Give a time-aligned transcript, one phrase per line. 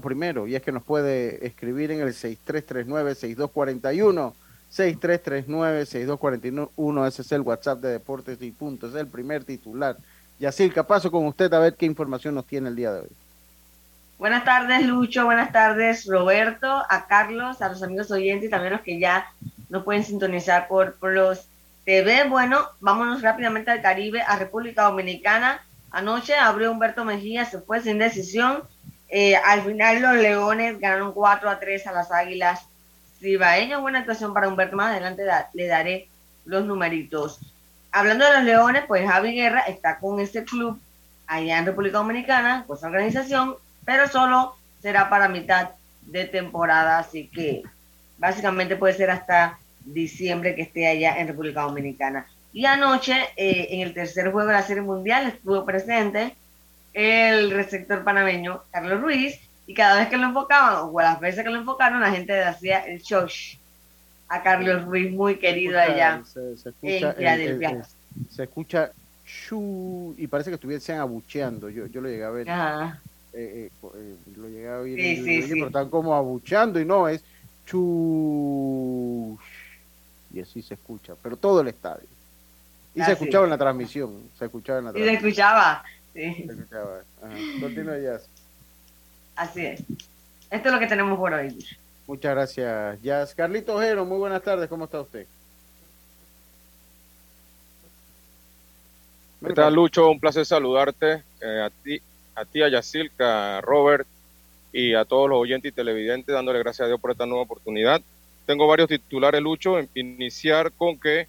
[0.00, 4.32] primero y es que nos puede escribir en el 6339-6241.
[4.72, 9.96] 6339-6241, ese es el WhatsApp de Deportes y Punto, es el primer titular.
[10.40, 13.10] Yacirca, paso con usted a ver qué información nos tiene el día de hoy.
[14.18, 15.26] Buenas tardes, Lucho.
[15.26, 19.26] Buenas tardes, Roberto, a Carlos, a los amigos oyentes también los que ya
[19.68, 21.46] no pueden sintonizar por, por los
[21.84, 22.24] TV.
[22.28, 25.60] Bueno, vámonos rápidamente al Caribe, a República Dominicana.
[25.90, 28.62] Anoche abrió Humberto Mejía, se fue sin decisión
[29.16, 32.66] eh, al final los Leones ganaron 4 a 3 a las Águilas
[33.20, 33.80] Cibaeñas.
[33.80, 34.74] Buena actuación para Humberto.
[34.74, 36.08] Más adelante le daré
[36.44, 37.38] los numeritos.
[37.92, 40.80] Hablando de los Leones, pues Javi Guerra está con este club
[41.28, 45.70] allá en República Dominicana, con su organización, pero solo será para mitad
[46.02, 47.62] de temporada, así que
[48.18, 52.26] básicamente puede ser hasta diciembre que esté allá en República Dominicana.
[52.52, 56.34] Y anoche, eh, en el tercer juego de la Serie Mundial, estuvo presente
[56.94, 61.50] el receptor panameño Carlos Ruiz y cada vez que lo enfocaban o las veces que
[61.50, 63.26] lo enfocaron la gente hacía el show
[64.28, 67.14] a Carlos Ruiz muy querido allá se, escucha,
[68.30, 68.90] se escucha
[70.16, 71.68] y parece que estuviesen abucheando.
[71.68, 72.92] Yo, yo lo llegué a ver eh,
[73.32, 77.22] eh, eh, lo llegué a oír sí, sí, pero están como abucheando y no es
[77.66, 79.36] chu
[80.32, 82.06] y así se escucha pero todo el estadio.
[82.94, 85.84] Y se escuchaba en la transmisión se escuchaba en la transmisión y se escuchaba
[86.14, 86.46] Sí.
[87.60, 88.28] Continúa Jazz.
[89.36, 89.80] Así es.
[90.50, 91.58] Esto es lo que tenemos por hoy.
[92.06, 93.34] Muchas gracias, Jazz.
[93.34, 95.26] Carlito Ojero, muy buenas tardes, ¿cómo está usted?
[99.44, 100.08] ¿Qué tal, Lucho?
[100.10, 101.22] Un placer saludarte.
[101.40, 102.00] Eh, a ti,
[102.34, 104.06] a ti, a Yacilca, a Robert
[104.72, 108.00] y a todos los oyentes y televidentes, dándole gracias a Dios por esta nueva oportunidad.
[108.46, 109.78] Tengo varios titulares, Lucho.
[109.94, 111.26] Iniciar con que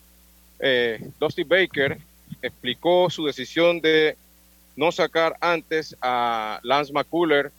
[0.59, 1.97] eh, Dusty Baker
[2.41, 4.17] explicó su decisión de
[4.75, 7.51] no sacar antes a Lance McCuller.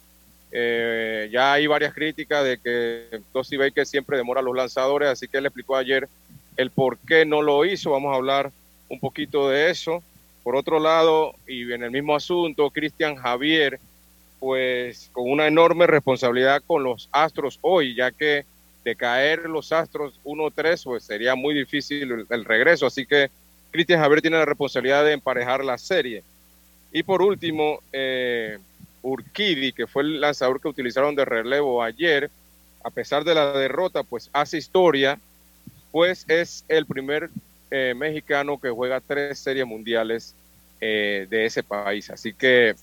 [0.52, 5.38] Eh, ya hay varias críticas de que Dusty Baker siempre demora los lanzadores, así que
[5.38, 6.08] él explicó ayer
[6.56, 7.90] el por qué no lo hizo.
[7.90, 8.50] Vamos a hablar
[8.88, 10.02] un poquito de eso.
[10.42, 13.80] Por otro lado, y en el mismo asunto, Cristian Javier,
[14.38, 18.44] pues con una enorme responsabilidad con los Astros hoy, ya que
[18.84, 22.86] de caer los Astros 1-3, pues sería muy difícil el, el regreso.
[22.86, 23.28] Así que
[23.72, 26.22] Cristian Javier tiene la responsabilidad de emparejar la serie.
[26.96, 28.56] Y por último, eh,
[29.02, 32.30] Urquidi, que fue el lanzador que utilizaron de relevo ayer,
[32.82, 35.20] a pesar de la derrota, pues hace historia,
[35.92, 37.28] pues es el primer
[37.70, 40.34] eh, mexicano que juega tres series mundiales
[40.80, 42.08] eh, de ese país.
[42.08, 42.74] Así que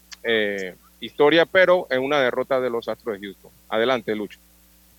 [1.00, 3.50] historia, pero en una derrota de los Astros de Houston.
[3.68, 4.38] Adelante, Lucho.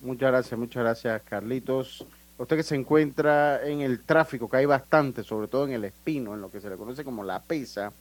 [0.01, 2.05] Muchas gracias, muchas gracias, Carlitos.
[2.37, 6.33] Usted que se encuentra en el tráfico, que hay bastante, sobre todo en el Espino,
[6.33, 7.93] en lo que se le conoce como la pesa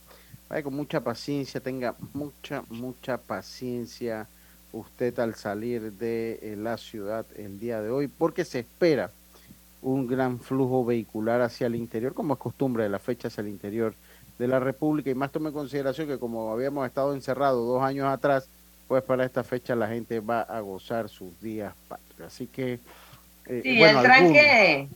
[0.48, 4.26] Vaya con mucha paciencia, tenga mucha, mucha paciencia
[4.72, 9.10] usted al salir de eh, la ciudad el día de hoy, porque se espera
[9.82, 13.48] un gran flujo vehicular hacia el interior, como es costumbre de las fechas hacia el
[13.48, 13.94] interior
[14.38, 18.06] de la República, y más tome en consideración que como habíamos estado encerrados dos años
[18.06, 18.48] atrás,
[18.88, 22.26] pues para esta fecha la gente va a gozar sus días patrios.
[22.26, 22.80] Así que...
[23.46, 24.88] Eh, sí, el tranque,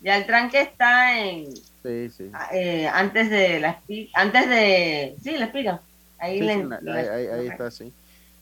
[0.00, 1.46] ya el tranque está en
[1.82, 2.30] Sí, sí.
[2.32, 3.80] Ah, eh, antes de la
[4.14, 5.80] antes de sí la espiga.
[6.18, 7.92] Ahí, ahí, está sí.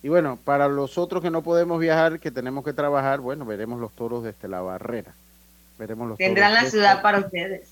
[0.02, 3.78] Y bueno para los otros que no podemos viajar que tenemos que trabajar bueno veremos
[3.80, 5.12] los toros desde la barrera.
[5.78, 7.68] Veremos los tendrán la ciudad para ustedes.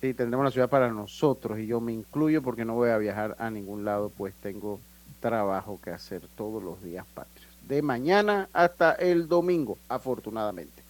[0.00, 3.36] Sí tendremos la ciudad para nosotros y yo me incluyo porque no voy a viajar
[3.38, 4.80] a ningún lado pues tengo
[5.20, 7.46] trabajo que hacer todos los días patrios.
[7.62, 10.82] De mañana hasta el domingo afortunadamente.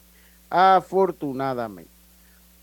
[0.49, 1.96] Afortunadamente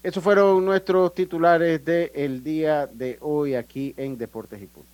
[0.04, 4.94] esos fueron nuestros titulares del el día de hoy aquí en Deportes y Puntos.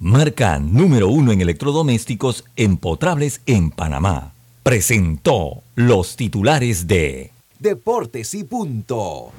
[0.00, 4.32] marca número uno en electrodomésticos empotrables en Panamá,
[4.64, 7.30] presentó los titulares de
[7.60, 9.30] Deportes y Punto.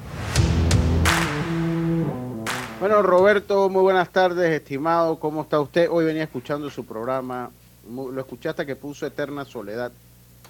[2.80, 5.20] Bueno, Roberto, muy buenas tardes, estimado.
[5.20, 5.88] ¿Cómo está usted?
[5.90, 7.50] Hoy venía escuchando su programa
[7.88, 9.92] lo escuché hasta que puso Eterna Soledad.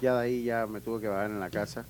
[0.01, 1.85] Ya de ahí ya me tuve que bajar en la casa.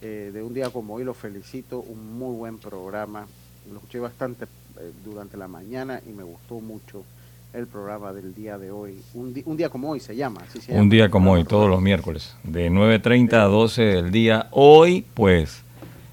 [0.00, 3.26] Eh, de un día como hoy lo felicito, un muy buen programa.
[3.70, 7.04] Lo escuché bastante eh, durante la mañana y me gustó mucho
[7.52, 9.00] el programa del día de hoy.
[9.14, 10.42] Un, un día como hoy se llama.
[10.68, 14.48] un día como hoy, todos los miércoles, de 9.30 a 12 del día.
[14.50, 15.62] Hoy, pues,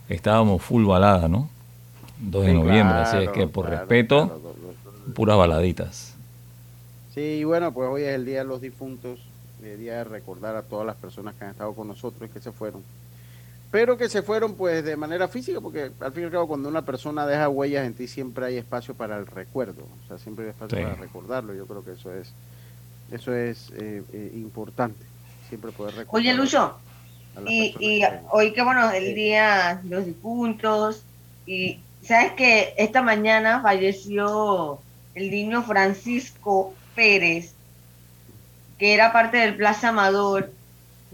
[0.10, 1.50] estábamos full balada, ¿no?
[2.20, 4.40] 2 de noviembre, así es que por respeto,
[5.14, 6.14] puras baladitas.
[7.14, 9.20] Sí, y bueno, pues hoy es el Día de los Difuntos,
[9.64, 12.40] el día de recordar a todas las personas que han estado con nosotros y que
[12.40, 12.82] se fueron
[13.74, 16.70] pero que se fueron pues de manera física, porque al fin y al cabo cuando
[16.70, 20.46] una persona deja huellas en ti siempre hay espacio para el recuerdo, o sea, siempre
[20.46, 22.32] hay espacio para recordarlo, yo creo que eso es
[23.12, 25.04] eso es eh, eh, importante,
[25.50, 26.22] siempre poder recordar.
[26.22, 26.78] Oye, Lucho,
[27.48, 31.02] y, hoy que bueno, el día de los difuntos,
[31.48, 34.82] y sabes que esta mañana falleció
[35.16, 37.56] el niño Francisco Pérez,
[38.78, 40.52] que era parte del Plaza Amador,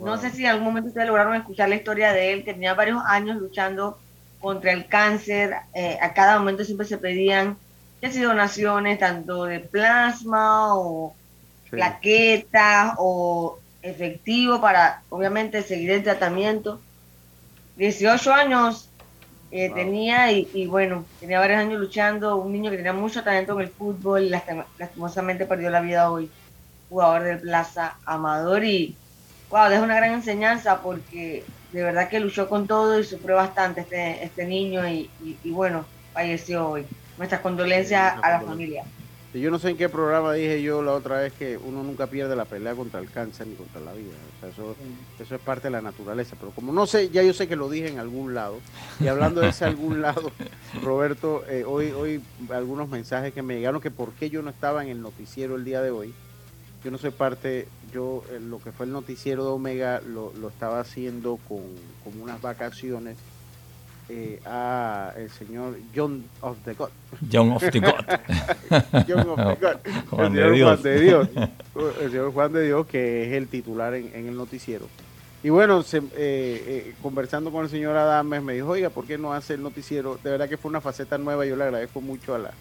[0.04, 2.74] no sé si en algún momento ustedes lograron escuchar la historia de él, que tenía
[2.74, 4.00] varios años luchando
[4.40, 5.56] contra el cáncer.
[5.74, 7.57] Eh, a cada momento siempre se pedían
[8.00, 11.13] que si donaciones tanto de plasma o
[11.69, 16.80] plaquetas o efectivo para obviamente seguir el tratamiento.
[17.78, 18.90] 18 años
[19.52, 23.62] eh, tenía y, bueno, tenía varios años luchando, un niño que tenía mucho talento en
[23.62, 26.30] el fútbol y lastimosamente perdió la vida hoy,
[26.90, 28.95] jugador del Plaza Amador y
[29.50, 33.81] wow, deja una gran enseñanza porque de verdad que luchó con todo y sufrió bastante
[33.81, 35.10] este, este niño y,
[35.46, 36.86] bueno, falleció hoy.
[37.18, 38.84] Nuestras condolencias a la familia.
[39.34, 42.36] Yo no sé en qué programa dije yo la otra vez que uno nunca pierde
[42.36, 44.13] la pelea contra el cáncer ni contra la vida.
[44.50, 44.75] eso,
[45.19, 46.36] eso es parte de la naturaleza.
[46.40, 48.57] Pero como no sé, ya yo sé que lo dije en algún lado.
[49.00, 50.31] Y hablando de ese algún lado,
[50.81, 54.84] Roberto, eh, hoy, hoy algunos mensajes que me llegaron que por qué yo no estaba
[54.84, 56.13] en el noticiero el día de hoy.
[56.84, 60.80] Yo no soy parte yo eh, lo que fue el noticiero de Omega lo, estaba
[60.80, 61.62] haciendo con,
[62.22, 63.18] unas vacaciones
[64.10, 66.90] eh, a el señor John of the God.
[67.31, 68.06] John of the God.
[69.08, 69.78] John of the God.
[70.10, 70.80] Juan, el de Dios.
[70.80, 71.30] Juan de Dios.
[72.02, 74.88] El señor Juan de Dios, que es el titular en, el noticiero.
[75.44, 79.34] Y bueno, se, eh, conversando con el señor Adames, me dijo, oiga, ¿por qué no
[79.34, 80.20] hace el noticiero?
[80.22, 82.52] De verdad que fue una faceta nueva, yo le agradezco mucho a la,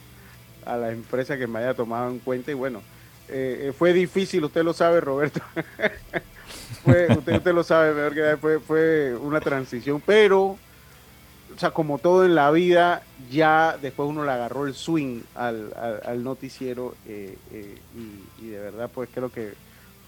[0.66, 2.82] a la empresa que me haya tomado en cuenta y bueno,
[3.28, 5.40] eh, eh, fue difícil, usted lo sabe, Roberto.
[7.16, 10.42] usted, lo sabe mejor que fue, fue una transición, pero,
[11.54, 15.74] o sea, como todo en la vida, ya después uno le agarró el swing al,
[16.04, 17.36] al, noticiero eh,
[18.40, 19.52] y, de verdad, pues creo que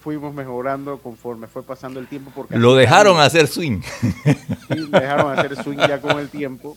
[0.02, 2.32] fuimos mejorando conforme fue pasando el tiempo.
[2.34, 3.82] Porque lo dejaron hacer swing.
[3.82, 6.76] Sí, dejaron hacer swing ya con el tiempo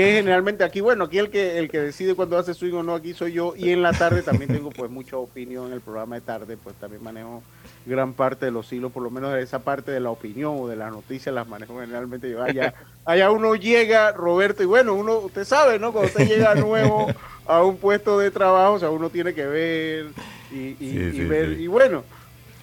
[0.00, 2.94] que generalmente aquí, bueno, aquí el que el que decide cuando hace swing o no
[2.94, 6.14] aquí soy yo y en la tarde también tengo pues mucha opinión en el programa
[6.14, 7.42] de tarde, pues también manejo
[7.84, 10.68] gran parte de los hilos, por lo menos de esa parte de la opinión o
[10.68, 12.42] de las noticias las manejo generalmente yo.
[12.42, 12.72] Allá,
[13.04, 15.92] allá uno llega, Roberto, y bueno, uno, usted sabe, ¿no?
[15.92, 17.08] Cuando usted llega nuevo
[17.46, 20.06] a un puesto de trabajo, o sea, uno tiene que ver
[20.50, 22.04] y, ver, y bueno,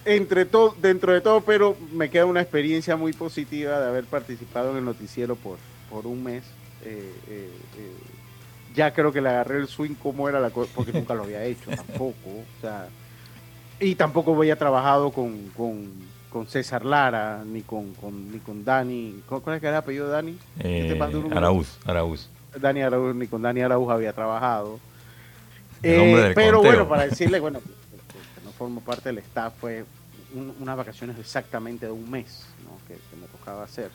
[0.04, 4.72] entre todo, dentro de todo, pero me queda una experiencia muy positiva de haber participado
[4.72, 5.58] en el noticiero por,
[5.88, 6.57] por un mes
[6.88, 7.96] eh, eh, eh,
[8.74, 11.44] ya creo que le agarré el swing como era la cosa, porque nunca lo había
[11.44, 12.30] hecho tampoco.
[12.30, 12.88] O sea,
[13.80, 16.08] y tampoco había trabajado con, con,
[16.46, 17.92] César Lara, ni con,
[18.30, 19.22] ni con Dani.
[19.28, 20.38] ¿Cuál es que era el apellido de Dani?
[21.34, 22.28] Araúz, Araúz.
[22.60, 24.78] Dani Araúz, ni con Dani Araúz había trabajado.
[25.82, 29.84] pero bueno, para decirle, bueno, que no formo parte del staff, fue
[30.60, 32.46] unas vacaciones exactamente de un mes
[32.86, 33.90] que me tocaba hacer.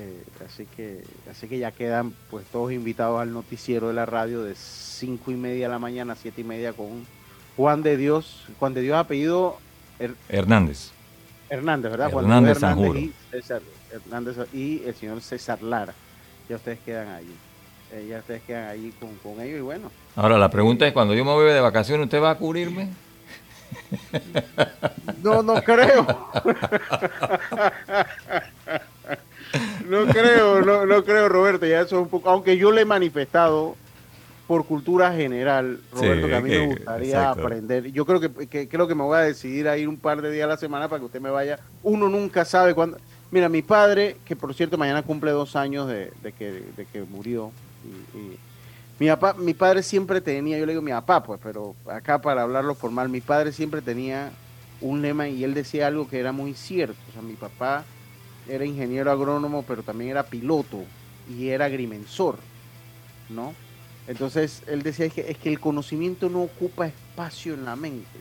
[0.00, 4.44] Eh, así que así que ya quedan pues todos invitados al noticiero de la radio
[4.44, 7.04] de cinco y media de la mañana a siete y media con
[7.56, 9.58] Juan de Dios Juan de Dios apellido
[10.28, 10.92] Hernández.
[11.50, 12.58] Hernández verdad Hernández,
[12.94, 13.12] y
[13.92, 15.94] Hernández y el señor César Lara.
[16.48, 17.34] Ya ustedes quedan allí
[17.90, 19.90] eh, ya ustedes quedan allí con, con ellos y bueno.
[20.14, 22.90] Ahora la pregunta es cuando yo me voy de vacaciones usted va a cubrirme
[25.22, 26.06] no no creo
[29.88, 32.84] no creo, no, no creo, Roberto, ya eso es un poco, aunque yo le he
[32.84, 33.76] manifestado
[34.48, 37.92] por cultura general, Roberto, que a mí me gustaría aprender.
[37.92, 40.46] Yo creo que, creo que me voy a decidir a ir un par de días
[40.46, 41.60] a la semana para que usted me vaya.
[41.82, 42.96] Uno nunca sabe cuándo.
[43.30, 47.52] Mira, mi padre, que por cierto mañana cumple dos años de, que, de que murió,
[48.14, 48.38] y,
[48.98, 52.42] mi, papá, mi padre siempre tenía, yo le digo mi papá, pues, pero acá para
[52.42, 54.30] hablarlo formal, mi padre siempre tenía
[54.80, 56.96] un lema y él decía algo que era muy cierto.
[57.10, 57.84] O sea, mi papá
[58.48, 60.78] era ingeniero agrónomo, pero también era piloto
[61.28, 62.38] y era agrimensor,
[63.28, 63.54] ¿no?
[64.06, 68.18] Entonces él decía es que, es que el conocimiento no ocupa espacio en la mente,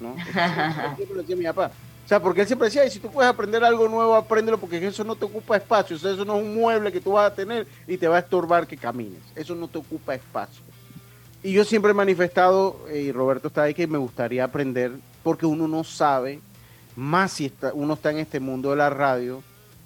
[0.00, 0.16] ¿no?
[0.98, 1.70] Eso lo decía mi papá.
[2.04, 5.04] O sea, porque él siempre decía, si tú puedes aprender algo nuevo, apréndelo porque eso
[5.04, 5.94] no te ocupa espacio.
[5.94, 8.16] O sea, eso no es un mueble que tú vas a tener y te va
[8.16, 9.20] a estorbar que camines.
[9.36, 10.60] Eso no te ocupa espacio.
[11.40, 14.90] Y yo siempre he manifestado, eh, y Roberto está ahí, que me gustaría aprender,
[15.22, 16.40] porque uno no sabe,
[16.96, 19.40] más si está, uno está en este mundo de la radio,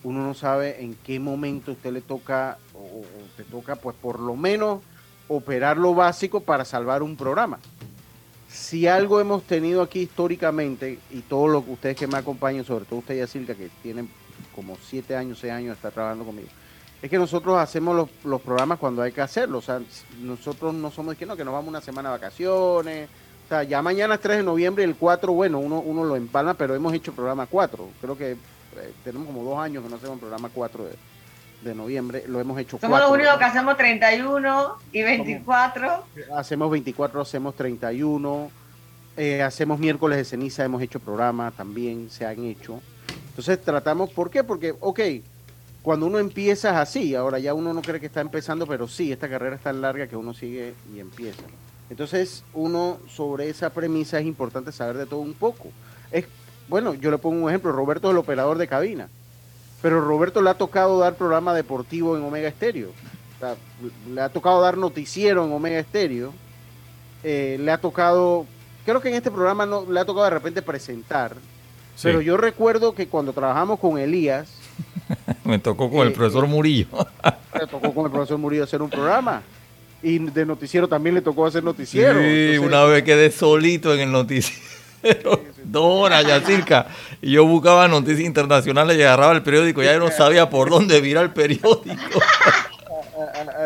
[0.04, 3.02] uno no sabe en qué momento usted le toca, o,
[3.36, 4.80] te toca, pues por lo menos
[5.28, 7.58] operar lo básico para salvar un programa.
[8.48, 13.00] Si algo hemos tenido aquí históricamente, y todos los ustedes que me acompañan, sobre todo
[13.00, 14.08] usted, Yacirca, que tienen
[14.54, 16.48] como siete años, seis años, está trabajando conmigo,
[17.02, 19.58] es que nosotros hacemos los, programas cuando hay que hacerlo.
[19.58, 19.80] O sea,
[20.22, 23.08] nosotros no somos que no, que nos vamos una semana de vacaciones.
[23.44, 26.16] O sea, ya mañana es 3 de noviembre y el 4, bueno, uno, uno lo
[26.16, 27.88] empalma, pero hemos hecho programa 4.
[28.00, 28.38] Creo que
[29.02, 30.96] tenemos como dos años que no hacemos programa 4 de,
[31.64, 32.78] de noviembre, lo hemos hecho.
[32.78, 36.04] Somos los únicos que hacemos 31 y 24.
[36.36, 38.50] Hacemos 24, hacemos 31,
[39.16, 42.80] eh, hacemos miércoles de ceniza, hemos hecho programas también, se han hecho.
[43.28, 44.44] Entonces tratamos, ¿por qué?
[44.44, 45.00] Porque, ok,
[45.82, 49.28] cuando uno empieza así, ahora ya uno no cree que está empezando, pero sí, esta
[49.28, 51.42] carrera es tan larga que uno sigue y empieza.
[51.90, 55.70] Entonces, uno sobre esa premisa es importante saber de todo un poco.
[56.10, 56.26] Es,
[56.68, 59.08] bueno, yo le pongo un ejemplo, Roberto es el operador de cabina
[59.84, 62.88] pero Roberto le ha tocado dar programa deportivo en Omega Estéreo.
[64.10, 66.32] le ha tocado dar noticiero en Omega Estéreo.
[67.22, 68.46] Eh, le ha tocado,
[68.86, 71.36] creo que en este programa no le ha tocado de repente presentar.
[72.02, 74.54] Pero yo recuerdo que cuando trabajamos con Elías.
[75.44, 76.86] Me tocó con el eh, profesor Murillo.
[77.52, 79.42] me tocó con el profesor Murillo hacer un programa.
[80.02, 82.18] Y de noticiero también le tocó hacer noticiero.
[82.22, 84.73] Sí, una vez quedé solito en el noticiero.
[85.64, 86.86] Dos horas ya circa.
[87.20, 89.82] Y yo buscaba noticias internacionales y agarraba el periódico.
[89.82, 92.20] Ya yo no sabía por dónde virar el periódico.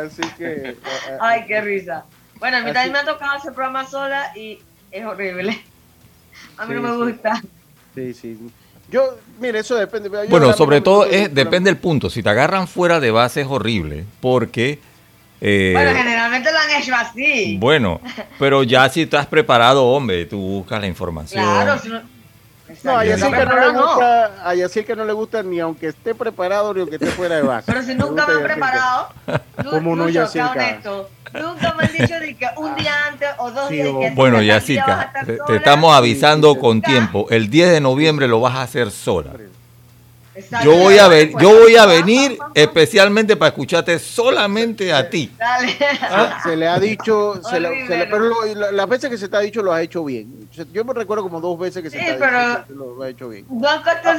[0.04, 0.76] Así que.
[1.20, 2.04] Ay, qué risa.
[2.38, 4.58] Bueno, a mí también me ha tocado hacer programa sola y
[4.90, 5.60] es horrible.
[6.56, 7.42] A mí no me gusta.
[7.94, 8.38] Sí, sí.
[8.90, 10.08] Yo, mire, eso depende.
[10.08, 12.08] bueno, sobre todo es, depende del punto.
[12.08, 14.78] Si te agarran fuera de base es horrible porque
[15.40, 17.56] eh, bueno, generalmente lo han hecho así.
[17.58, 18.00] Bueno,
[18.38, 21.42] pero ya si estás preparado, hombre, tú buscas la información.
[21.44, 22.02] Claro, si no,
[22.84, 26.74] no, a Yacirca no, le gusta, a Yacirca no le gusta ni aunque esté preparado
[26.74, 27.64] ni aunque esté fuera de base.
[27.66, 29.08] Pero si nunca me han preparado,
[29.70, 30.80] ¿cómo no Yacirca?
[31.32, 33.86] Nunca me han dicho de que un día antes o dos días.
[33.86, 37.26] Que bueno, Yacirca, te, te, estamos avisando con tiempo.
[37.30, 39.32] El 10 de noviembre lo vas a hacer sola.
[40.64, 45.30] Yo voy a ver, yo voy a venir especialmente para escucharte solamente a ti.
[46.42, 50.04] Se, le ha dicho, pero las veces que se te ha dicho lo has hecho
[50.04, 50.48] bien.
[50.72, 53.28] Yo me recuerdo como dos veces que se te ha dicho que lo has hecho
[53.28, 53.46] bien.
[53.48, 53.68] No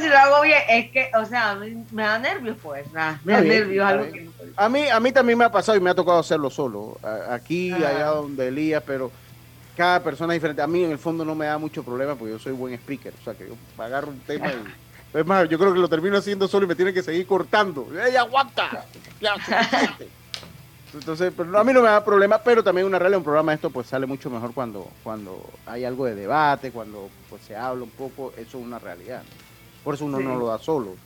[0.00, 1.58] si lo hago bien, es que, o sea,
[1.90, 5.44] me da nervios pues, me da nervios algo que A mí, a mí también me
[5.44, 6.98] ha pasado y me ha tocado hacerlo solo,
[7.28, 9.10] aquí, allá donde Elías, pero
[9.76, 10.62] cada persona es diferente.
[10.62, 13.12] A mí en el fondo no me da mucho problema porque yo soy buen speaker,
[13.18, 16.16] o sea que yo agarro un tema y es más, yo creo que lo termino
[16.16, 17.86] haciendo solo y me tienen que seguir cortando.
[18.04, 18.84] ¡Ey, aguanta!
[19.20, 19.34] Ya,
[20.94, 23.56] Entonces, pero a mí no me da problema, pero también una realidad, un programa de
[23.56, 27.84] esto pues sale mucho mejor cuando, cuando hay algo de debate, cuando pues se habla
[27.84, 29.22] un poco, eso es una realidad.
[29.84, 30.96] Por eso uno no lo da solo.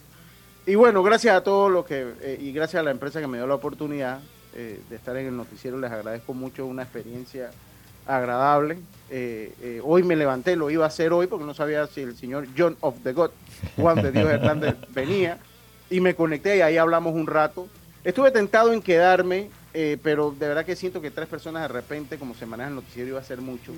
[0.66, 3.37] Y bueno, gracias a todos los que, eh, y gracias a la empresa que me
[3.37, 4.20] dio la oportunidad
[4.54, 7.50] eh, de estar en el noticiero, les agradezco mucho, una experiencia
[8.06, 8.78] agradable.
[9.11, 12.16] Eh, eh, hoy me levanté, lo iba a hacer hoy porque no sabía si el
[12.16, 13.30] señor John of the God,
[13.76, 15.38] Juan de Dios Hernández, venía
[15.90, 17.68] y me conecté y ahí hablamos un rato.
[18.02, 22.18] Estuve tentado en quedarme, eh, pero de verdad que siento que tres personas de repente,
[22.18, 23.73] como se maneja el noticiero, iba a ser mucho.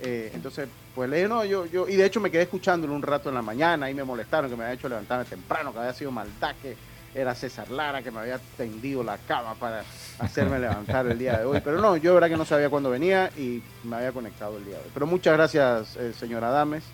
[0.00, 3.28] entonces, pues le dije, no, yo, yo, y de hecho me quedé escuchándolo un rato
[3.28, 6.10] en la mañana y me molestaron que me había hecho levantarme temprano, que había sido
[6.10, 6.76] maldad, que
[7.20, 9.82] era César Lara que me había tendido la cama para
[10.18, 11.60] hacerme levantar el día de hoy.
[11.62, 14.76] Pero no, yo verdad que no sabía cuándo venía y me había conectado el día
[14.76, 14.90] de hoy.
[14.94, 16.84] Pero muchas gracias, eh, señora Dames,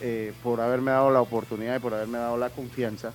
[0.00, 3.12] eh, por haberme dado la oportunidad y por haberme dado la confianza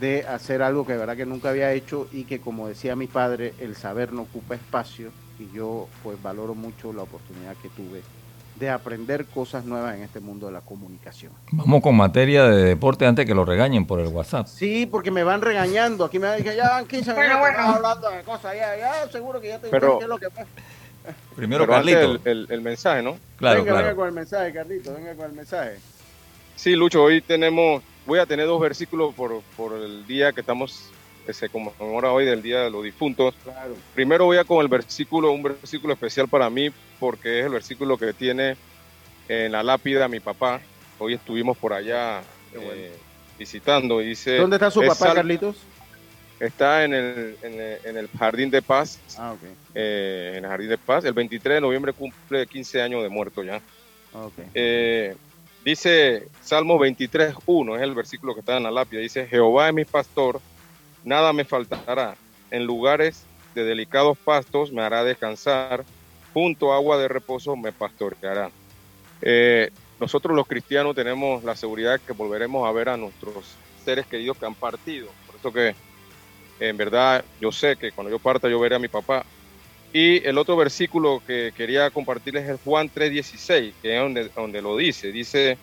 [0.00, 3.06] de hacer algo que de verdad que nunca había hecho y que como decía mi
[3.06, 8.02] padre, el saber no ocupa espacio y yo pues valoro mucho la oportunidad que tuve
[8.58, 11.32] de aprender cosas nuevas en este mundo de la comunicación.
[11.52, 14.46] Vamos con materia de deporte antes que lo regañen por el WhatsApp.
[14.46, 16.04] Sí, porque me van regañando.
[16.04, 17.58] Aquí me dicen, ya van 15 minutos bueno.
[17.58, 18.54] hablando de cosas.
[18.56, 20.48] Ya, ya, seguro que ya te Pero, lo que pasa.
[21.36, 22.18] Primero, Carlito.
[22.24, 23.16] El, el, mensaje, ¿no?
[23.36, 24.94] Claro, venga, venga con el mensaje, Carlito.
[24.94, 25.78] Venga con el mensaje.
[26.56, 30.90] Sí, Lucho, hoy tenemos, voy a tener dos versículos por, por el día que estamos
[31.28, 33.34] que se conmemora hoy del Día de los Difuntos.
[33.44, 33.76] Claro.
[33.94, 37.98] Primero voy a con el versículo, un versículo especial para mí, porque es el versículo
[37.98, 38.56] que tiene
[39.28, 40.62] en la lápida mi papá.
[40.98, 42.22] Hoy estuvimos por allá
[42.54, 42.96] eh,
[43.38, 43.98] visitando.
[43.98, 45.56] Dice, ¿Dónde está su papá, Carlitos?
[46.40, 48.98] Está en el, en el, Jardín de Paz.
[49.18, 49.50] Ah, okay.
[49.74, 51.04] eh, en el Jardín de Paz.
[51.04, 53.60] El 23 de noviembre cumple 15 años de muerto ya.
[54.14, 54.46] Okay.
[54.54, 55.14] Eh,
[55.62, 59.02] dice Salmo 23.1, es el versículo que está en la lápida.
[59.02, 60.40] Dice, Jehová es mi pastor,
[61.04, 62.16] nada me faltará.
[62.50, 63.24] En lugares
[63.54, 65.84] de delicados pastos me hará descansar
[66.32, 68.50] junto a agua de reposo me pastoreará.
[69.22, 74.36] Eh, nosotros los cristianos tenemos la seguridad que volveremos a ver a nuestros seres queridos
[74.36, 75.08] que han partido.
[75.26, 75.74] Por eso que
[76.60, 79.24] en verdad yo sé que cuando yo parta yo veré a mi papá.
[79.92, 84.76] Y el otro versículo que quería compartirles es Juan 3:16, que es donde, donde lo
[84.76, 85.10] dice.
[85.10, 85.56] Dice,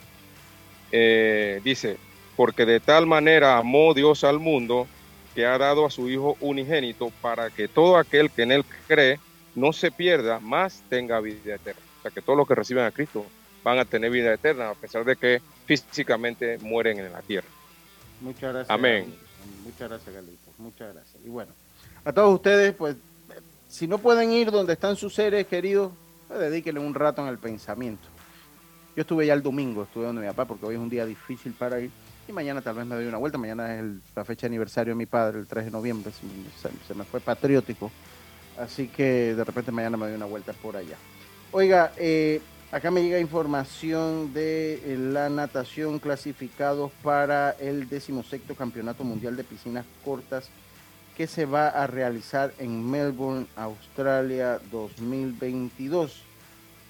[0.92, 1.98] eh, dice,
[2.36, 4.88] porque de tal manera amó Dios al mundo
[5.36, 9.20] que ha dado a su Hijo unigénito para que todo aquel que en él cree
[9.54, 11.82] no se pierda, más tenga vida eterna.
[12.00, 13.26] O sea, que todos los que reciben a Cristo
[13.64, 17.48] van a tener vida eterna, a pesar de que físicamente mueren en la tierra.
[18.22, 18.70] Muchas gracias.
[18.70, 19.14] Amén.
[19.64, 20.60] Muchas gracias, Carlitos.
[20.60, 21.18] Muchas gracias.
[21.26, 21.52] Y bueno,
[22.04, 22.96] a todos ustedes, pues,
[23.68, 25.92] si no pueden ir donde están sus seres queridos,
[26.28, 28.08] pues, dedíquenle un rato en el pensamiento.
[28.96, 31.54] Yo estuve ya el domingo, estuve donde mi papá, porque hoy es un día difícil
[31.54, 31.92] para ir.
[32.28, 33.38] Y mañana tal vez me doy una vuelta.
[33.38, 33.84] Mañana es
[34.16, 36.12] la fecha de aniversario de mi padre, el 3 de noviembre.
[36.88, 37.92] Se, me fue patriótico.
[38.58, 40.96] Así que de repente mañana me doy una vuelta por allá.
[41.52, 42.42] Oiga, eh,
[42.72, 49.44] acá me llega información de eh, la natación clasificados para el 16 Campeonato Mundial de
[49.44, 50.50] Piscinas Cortas
[51.16, 56.25] que se va a realizar en Melbourne, Australia 2022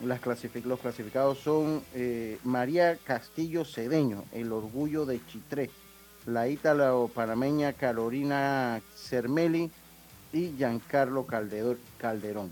[0.04, 5.70] los clasificados son eh, María Castillo Cedeño, el orgullo de Chitré,
[6.25, 9.72] la ítalo-panameña Carolina Cermeli
[10.34, 12.52] y Giancarlo Calderón.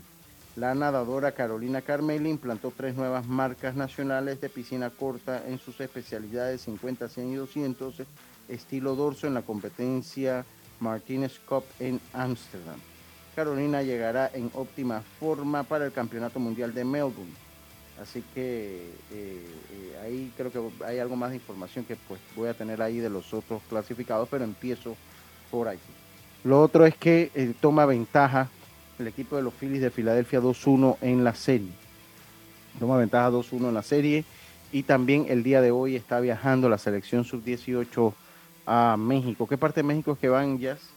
[0.56, 6.62] La nadadora Carolina Carmeli implantó tres nuevas marcas nacionales de piscina corta en sus especialidades
[6.62, 8.02] 50, 100 y 200,
[8.48, 10.44] estilo dorso en la competencia
[10.78, 12.78] Martinez Cup en Ámsterdam.
[13.34, 17.32] Carolina llegará en óptima forma para el Campeonato Mundial de Melbourne.
[18.00, 22.48] Así que eh, eh, ahí creo que hay algo más de información que pues voy
[22.48, 24.96] a tener ahí de los otros clasificados, pero empiezo
[25.50, 25.80] por aquí.
[26.42, 28.48] Lo otro es que eh, toma ventaja
[28.98, 31.70] el equipo de los Phillies de Filadelfia 2-1 en la serie.
[32.78, 34.24] Toma ventaja 2-1 en la serie
[34.72, 38.12] y también el día de hoy está viajando la selección sub-18
[38.66, 39.46] a México.
[39.46, 40.93] ¿Qué parte de México es que van, Jazz?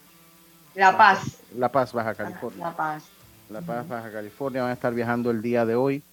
[0.77, 1.39] La Paz.
[1.57, 2.65] La Paz, Baja California.
[2.65, 3.03] La Paz.
[3.50, 4.61] La Paz, Baja California.
[4.61, 6.03] Van a estar viajando el día de hoy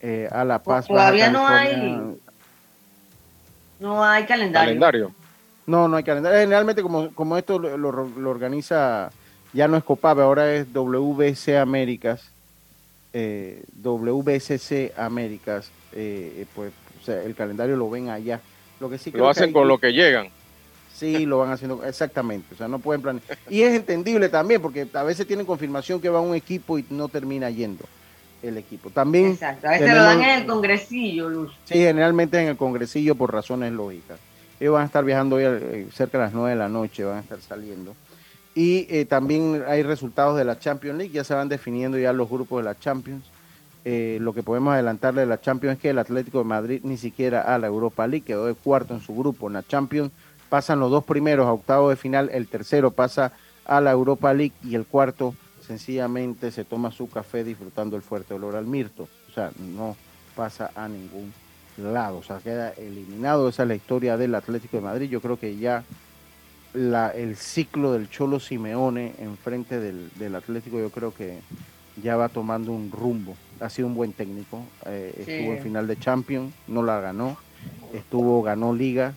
[0.00, 0.86] eh, a La Paz.
[0.86, 2.16] Todavía no hay.
[3.80, 5.12] No hay calendario.
[5.66, 6.38] No, no hay calendario.
[6.38, 7.88] Generalmente, como, como esto lo,
[8.30, 9.10] organiza,
[9.52, 12.30] ya no es Copabe, ahora es WBC Américas,
[13.12, 16.72] eh, WBCC Américas, eh, pues
[17.08, 18.40] el calendario lo ven allá.
[18.78, 20.28] Lo que sí lo hacen con lo que llegan.
[20.96, 23.22] Sí, lo van haciendo exactamente, o sea, no pueden planear.
[23.50, 27.08] Y es entendible también, porque a veces tienen confirmación que va un equipo y no
[27.08, 27.84] termina yendo
[28.42, 28.88] el equipo.
[28.88, 31.52] También Exacto, a veces lo dan en el congresillo, Luz.
[31.64, 34.18] Sí, generalmente en el congresillo por razones lógicas.
[34.58, 37.18] Ellos van a estar viajando hoy eh, cerca de las 9 de la noche, van
[37.18, 37.94] a estar saliendo.
[38.54, 42.30] Y eh, también hay resultados de la Champions League, ya se van definiendo ya los
[42.30, 43.24] grupos de la Champions.
[43.84, 46.96] Eh, lo que podemos adelantarle de la Champions es que el Atlético de Madrid ni
[46.96, 49.48] siquiera a la Europa League quedó de cuarto en su grupo.
[49.48, 50.10] En la Champions
[50.48, 53.32] pasan los dos primeros a octavo de final, el tercero pasa
[53.64, 55.34] a la Europa League y el cuarto
[55.66, 59.08] sencillamente se toma su café disfrutando el fuerte olor al mirto.
[59.28, 59.96] O sea, no
[60.34, 61.32] pasa a ningún
[61.76, 63.48] lado, o sea, queda eliminado.
[63.48, 65.10] Esa es la historia del Atlético de Madrid.
[65.10, 65.84] Yo creo que ya
[66.72, 71.40] la, el ciclo del Cholo Simeone enfrente del, del Atlético, yo creo que
[72.02, 73.34] ya va tomando un rumbo.
[73.60, 74.62] Ha sido un buen técnico.
[74.86, 77.36] Eh, estuvo en final de Champions, no la ganó.
[77.92, 79.14] Estuvo, ganó Liga,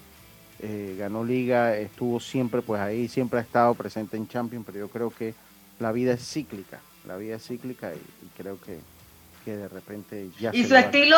[0.62, 4.90] eh, ganó liga, estuvo siempre pues ahí, siempre ha estado presente en Champions, pero yo
[4.90, 5.34] creo que
[5.80, 8.80] la vida es cíclica, la vida es cíclica y, creo que,
[9.46, 10.52] que, de repente ya...
[10.54, 11.18] Y su estilo,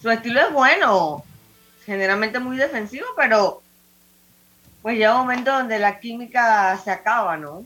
[0.00, 1.24] su estilo es bueno,
[1.84, 3.60] generalmente muy defensivo, pero
[4.82, 7.64] pues llega un momento donde la química se acaba, ¿no?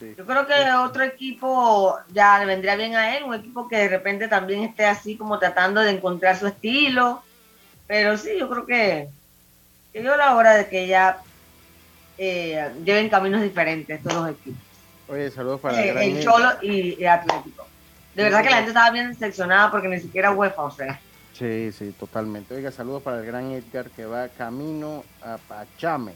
[0.00, 3.88] Yo creo que otro equipo ya le vendría bien a él, un equipo que de
[3.88, 7.22] repente también esté así como tratando de encontrar su estilo,
[7.86, 9.08] pero sí, yo creo que
[10.02, 11.18] llegó la hora de que ya
[12.18, 14.60] eh, lleven caminos diferentes todos los equipos.
[15.08, 17.66] Oye, saludos para eh, el Cholo y, Atlético.
[18.14, 21.00] De verdad que la gente estaba bien decepcionada porque ni siquiera UEFA, o sea.
[21.32, 22.54] Sí, sí, totalmente.
[22.54, 26.12] Oiga, saludos para el gran Edgar que va camino a Pachame.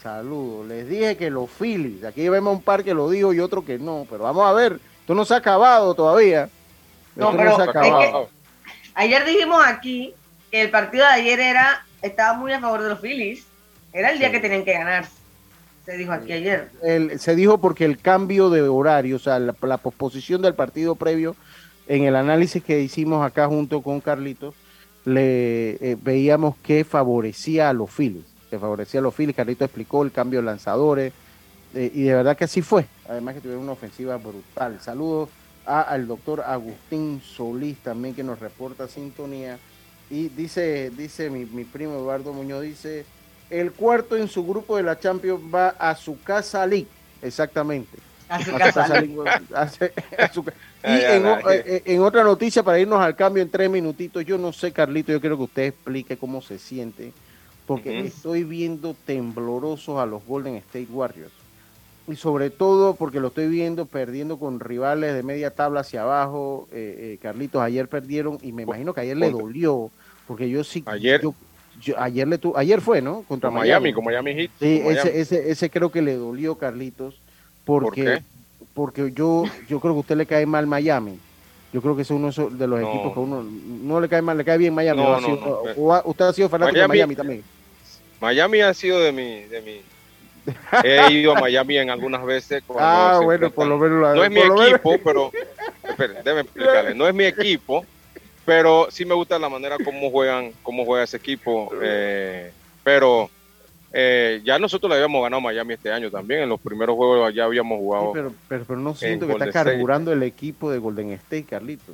[0.00, 0.66] Saludos.
[0.68, 3.78] Les dije que los Phillies, aquí vemos un par que lo dijo y otro que
[3.78, 6.48] no, pero vamos a ver, esto no se ha acabado todavía.
[7.16, 8.28] No, pero
[8.94, 10.14] ayer dijimos aquí
[10.50, 13.44] que el partido de ayer era estaba muy a favor de los Phillies.
[13.92, 15.06] Era el día que tenían que ganar.
[15.84, 16.70] Se dijo aquí ayer.
[17.18, 21.36] se dijo porque el cambio de horario, o sea, la, posposición del partido previo,
[21.88, 24.54] en el análisis que hicimos acá junto con Carlitos,
[25.04, 28.24] le eh, veíamos que favorecía a los Phillies.
[28.48, 29.36] Que favorecía a los Phillies.
[29.36, 31.12] Carlitos explicó el cambio de lanzadores.
[31.74, 32.86] Eh, y de verdad que así fue.
[33.06, 34.80] Además que tuvieron una ofensiva brutal.
[34.80, 35.28] Saludos
[35.66, 39.58] al doctor Agustín Solís también que nos reporta sintonía.
[40.10, 43.04] Y dice, dice mi, mi primo Eduardo Muñoz, dice,
[43.50, 46.88] el cuarto en su grupo de la Champions va a su casa League,
[47.22, 47.98] exactamente.
[48.28, 49.16] A su casa League.
[50.84, 54.72] y en, en, otra noticia, para irnos al cambio en tres minutitos, yo no sé,
[54.72, 57.12] Carlito, yo quiero que usted explique cómo se siente,
[57.66, 61.43] porque estoy viendo temblorosos a los Golden State Warriors
[62.06, 66.68] y sobre todo porque lo estoy viendo perdiendo con rivales de media tabla hacia abajo.
[66.72, 69.90] Eh, eh, Carlitos, ayer perdieron y me imagino que ayer le dolió,
[70.26, 70.82] porque yo sí.
[70.86, 71.22] Ayer.
[71.96, 73.22] ayer, le tu, ayer fue, ¿no?
[73.22, 74.50] Contra Miami, como Miami Heat.
[74.60, 77.18] Sí, ese, ese, ese creo que le dolió, Carlitos,
[77.64, 78.22] porque,
[78.74, 81.18] porque yo, yo creo que a usted le cae mal Miami.
[81.72, 84.44] Yo creo que es uno de los equipos que uno no le cae mal, le
[84.44, 85.02] cae bien Miami.
[86.04, 87.42] usted ha sido fanático de Miami también.
[88.20, 89.80] Miami ha sido de mi, de mi,
[90.84, 92.62] He ido a Miami en algunas veces.
[92.78, 94.14] Ah, bueno, por lo menos.
[94.14, 95.30] no es mi equipo, pero.
[95.82, 96.94] Espera, déjame explicarle.
[96.94, 97.84] No es mi equipo,
[98.44, 101.70] pero sí me gusta la manera como juegan, cómo juega ese equipo.
[101.82, 102.52] Eh,
[102.82, 103.30] pero
[103.96, 106.42] eh, ya nosotros le habíamos ganado a Miami este año también.
[106.42, 108.12] En los primeros juegos ya habíamos jugado.
[108.12, 111.92] pero, pero, no siento que está carburando el equipo de Golden State, Carlito.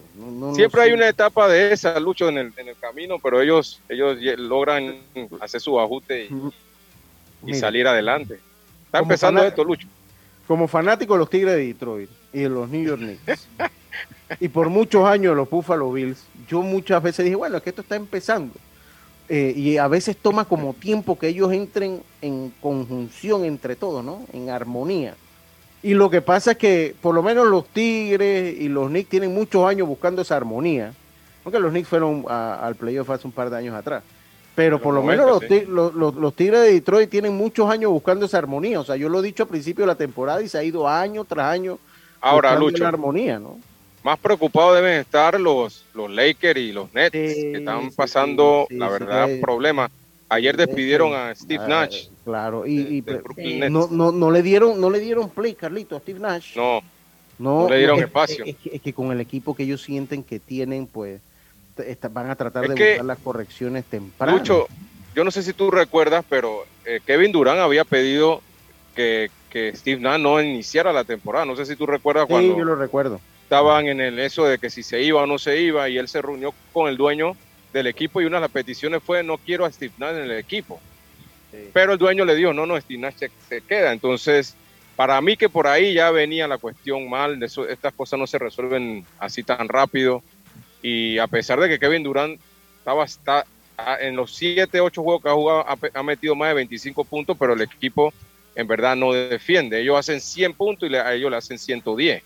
[0.54, 4.16] Siempre hay una etapa de esa, Lucho, en el, en el camino, pero ellos, ellos
[4.38, 4.96] logran
[5.40, 6.30] hacer su ajuste y
[7.46, 8.38] y salir adelante.
[8.86, 9.86] Está empezando esto, Lucho.
[10.46, 13.48] Como fanático de los Tigres de Detroit y de los New York Knicks,
[14.40, 17.70] y por muchos años de los Buffalo Bills, yo muchas veces dije, bueno, es que
[17.70, 18.54] esto está empezando.
[19.28, 24.26] Eh, y a veces toma como tiempo que ellos entren en conjunción entre todos, ¿no?
[24.32, 25.14] En armonía.
[25.84, 29.32] Y lo que pasa es que por lo menos los Tigres y los Knicks tienen
[29.32, 30.92] muchos años buscando esa armonía.
[31.44, 34.02] Aunque los Knicks fueron al playoff hace un par de años atrás.
[34.54, 38.80] Pero por lo menos los, Tigres de Detroit tienen muchos años buscando esa armonía.
[38.80, 40.88] O sea, yo lo he dicho al principio de la temporada y se ha ido
[40.88, 41.78] año tras año
[42.20, 43.58] Ahora, Lucho, armonía, ¿no?
[44.02, 49.28] Más preocupados deben estar los, los Lakers y los Nets, que están pasando, la verdad,
[49.40, 49.90] problemas.
[50.28, 52.06] Ayer despidieron a Steve ah, Nash.
[52.24, 53.04] Claro, y,
[53.68, 56.56] no, no, no, le dieron, no le dieron play, Carlito, a Steve Nash.
[56.56, 56.80] No,
[57.38, 58.44] no, le dieron espacio.
[58.44, 61.20] es, que, con el equipo que ellos sienten que tienen, pues
[62.10, 64.40] van a tratar de buscar las correcciones tempranas.
[64.40, 64.66] Mucho,
[65.14, 68.42] yo no sé si tú recuerdas, pero eh, Kevin Durán había pedido
[68.94, 69.30] que,
[69.74, 71.44] Steve Nash no iniciara la temporada.
[71.44, 72.52] No sé si tú recuerdas cuando.
[72.52, 73.20] Sí, yo lo recuerdo.
[73.42, 76.06] Estaban en el eso de que si se iba o no se iba, y él
[76.06, 77.36] se reunió con el dueño
[77.72, 80.32] del equipo y una de las peticiones fue: no quiero a Steve Nash en el
[80.32, 80.80] equipo.
[81.72, 83.14] Pero el dueño le dijo: no, no, Steve Nash
[83.48, 83.92] se, queda.
[83.92, 84.54] Entonces,
[84.94, 88.28] para mí que por ahí ya venía la cuestión mal, de eso, estas cosas no
[88.28, 90.22] se resuelven así tan rápido.
[90.82, 92.40] Y a pesar de que Kevin Durant
[92.78, 93.46] estaba está,
[94.00, 95.64] en los 7, 8 juegos que ha jugado,
[95.94, 98.12] ha, metido más de 25 puntos, pero el equipo
[98.54, 99.80] en verdad no defiende.
[99.80, 102.22] Ellos hacen 100 puntos y a ellos le hacen 110.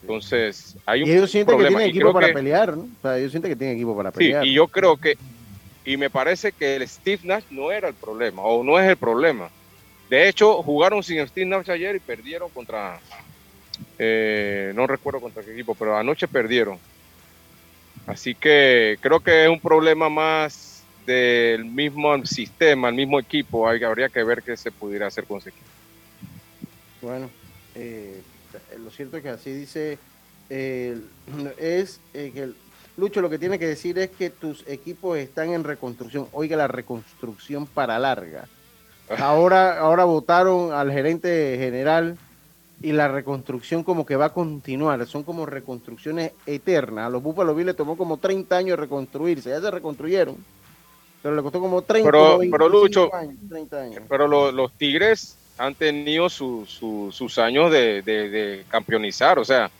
[0.00, 2.84] Entonces, hay un y ellos sienten que tienen equipo para pelear, ¿no?
[2.84, 4.42] O sea, ellos sienten que tienen equipo para pelear.
[4.42, 5.18] Sí, y yo creo que,
[5.84, 8.96] y me parece que el Steve Nash no era el problema, o no es el
[8.96, 9.50] problema.
[10.08, 12.98] De hecho, jugaron sin Steve Nash ayer y perdieron contra,
[13.98, 16.78] eh, no recuerdo contra qué equipo, pero anoche perdieron.
[18.08, 23.68] Así que creo que es un problema más del mismo sistema, el mismo equipo.
[23.68, 25.66] Hay, habría que ver qué se pudiera hacer con ese equipo.
[27.02, 27.28] Bueno,
[27.74, 28.22] eh,
[28.82, 29.98] lo cierto es que así dice,
[30.48, 30.98] eh,
[31.58, 32.48] es eh, que
[32.96, 36.28] Lucho lo que tiene que decir es que tus equipos están en reconstrucción.
[36.32, 38.48] Oiga, la reconstrucción para larga.
[39.18, 42.18] Ahora, ahora votaron al gerente general
[42.80, 47.06] y la reconstrucción como que va a continuar, son como reconstrucciones eternas.
[47.06, 50.36] A los Buffalo Bills le tomó como 30 años reconstruirse, ya se reconstruyeron,
[51.22, 53.36] pero le costó como 30, pero, pero Lucho, años,
[54.08, 59.70] Pero los, Tigres han tenido sus años de, de, campeonizar, o sea,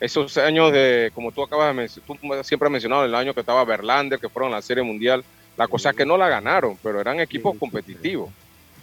[0.00, 3.40] esos años de, como tú acabas de mencionar, tú siempre has mencionado el año que
[3.40, 5.24] estaba Verlander, que fueron a la Serie Mundial,
[5.58, 8.30] la cosa es que no la ganaron, pero eran equipos competitivos.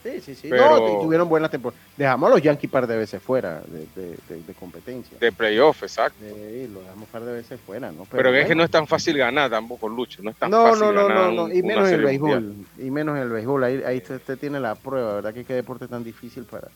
[0.04, 0.50] Sí, sí, sí.
[0.50, 1.82] No, tuvieron buenas temporadas.
[1.96, 5.18] Dejamos a los Yankees par de veces fuera de, de, competencia.
[5.18, 6.20] De playoff, exacto.
[6.20, 8.06] Sí, lo dejamos par de veces fuera, ¿no?
[8.12, 10.22] Pero, es que no es tan fácil ganar tampoco, Lucho.
[10.22, 12.54] No es tan no, fácil no, no, no, no, y menos en el béisbol.
[12.78, 13.64] Y menos en el béisbol.
[13.64, 15.34] Ahí, ahí usted, tiene la prueba, ¿verdad?
[15.34, 16.68] Que qué deporte tan difícil para,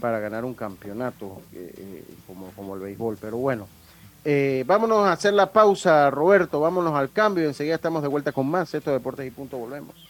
[0.00, 3.18] para ganar un campeonato eh, eh, como, como el béisbol.
[3.20, 3.68] Pero bueno,
[4.24, 6.60] eh, vámonos a hacer la pausa, Roberto.
[6.60, 7.44] Vámonos al cambio.
[7.44, 8.72] Enseguida estamos de vuelta con más.
[8.72, 9.58] Estos deportes y punto.
[9.58, 10.09] Volvemos.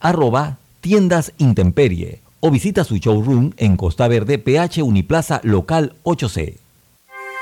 [0.00, 6.56] arroba tiendas Intemperie o visita su showroom en Costa Verde, PH Uniplaza Local 8C.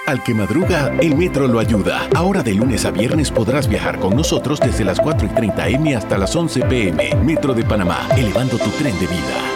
[0.07, 2.09] Al que madruga, el metro lo ayuda.
[2.15, 5.97] Ahora de lunes a viernes podrás viajar con nosotros desde las 4 y 30 M
[5.97, 7.17] hasta las 11 PM.
[7.25, 9.56] Metro de Panamá, elevando tu tren de vida.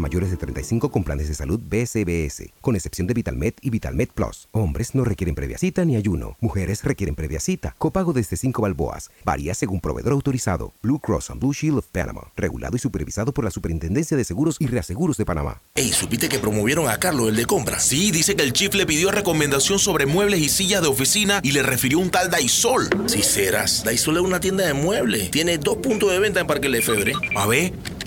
[0.00, 4.48] mayores de 35 con planes de salud BCBS, con excepción de VitalMed y VitalMed Plus.
[4.52, 6.36] Hombres no requieren previa cita ni ayuno.
[6.40, 7.74] Mujeres requieren previa cita.
[7.78, 9.10] Copago desde 5 balboas.
[9.24, 10.72] Varía según proveedor autorizado.
[10.82, 12.32] Blue Cross and Blue Shield of Panama.
[12.36, 15.62] Regulado y supervisado por la Superintendencia de Seguros y Reaseguros de Panamá.
[15.74, 17.78] Ey, ¿supiste que promovieron a Carlos, el de compra?
[17.78, 21.52] Sí, dice que el chief le pidió recomendación sobre muebles y sillas de oficina y
[21.52, 22.88] le refirió un tal Daisol.
[23.06, 25.30] Si serás, Daisol es una tienda de muebles.
[25.30, 27.12] Tiene dos puntos de venta en Parque Lefebvre.
[27.34, 27.72] A ver,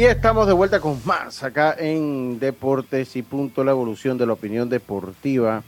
[0.00, 4.32] Y estamos de vuelta con más acá en Deportes y Punto, la evolución de la
[4.32, 5.62] opinión deportiva.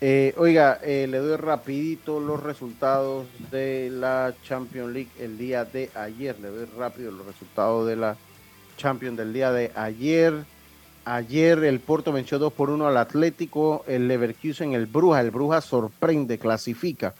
[0.00, 5.90] Eh, oiga, eh, le doy rapidito los resultados de la Champions League el día de
[5.94, 6.40] ayer.
[6.40, 8.16] Le doy rápido los resultados de la
[8.78, 10.46] Champions del día de ayer.
[11.04, 15.20] Ayer el Porto venció 2 por 1 al Atlético, el Leverkusen, el Bruja.
[15.20, 17.12] El Bruja sorprende, clasifica.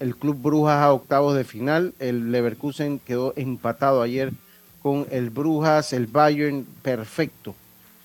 [0.00, 1.94] El Club Brujas a octavos de final.
[1.98, 4.34] El Leverkusen quedó empatado ayer
[4.82, 7.54] con el Brujas, el Bayern perfecto.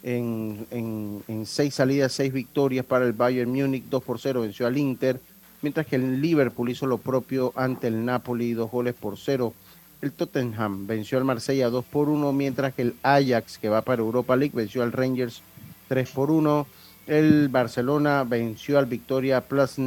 [0.02, 4.78] En, en, seis salidas, seis victorias para el Bayern Múnich, 2 por 0 venció al
[4.78, 5.20] Inter,
[5.62, 9.54] mientras que el Liverpool hizo lo propio ante el Napoli, dos goles por cero.
[10.02, 14.02] El Tottenham venció al Marsella 2 por 1, mientras que el Ajax, que va para
[14.02, 15.42] Europa League, venció al Rangers
[15.88, 16.68] 3 por 1.
[17.08, 19.78] El Barcelona venció al Victoria Plus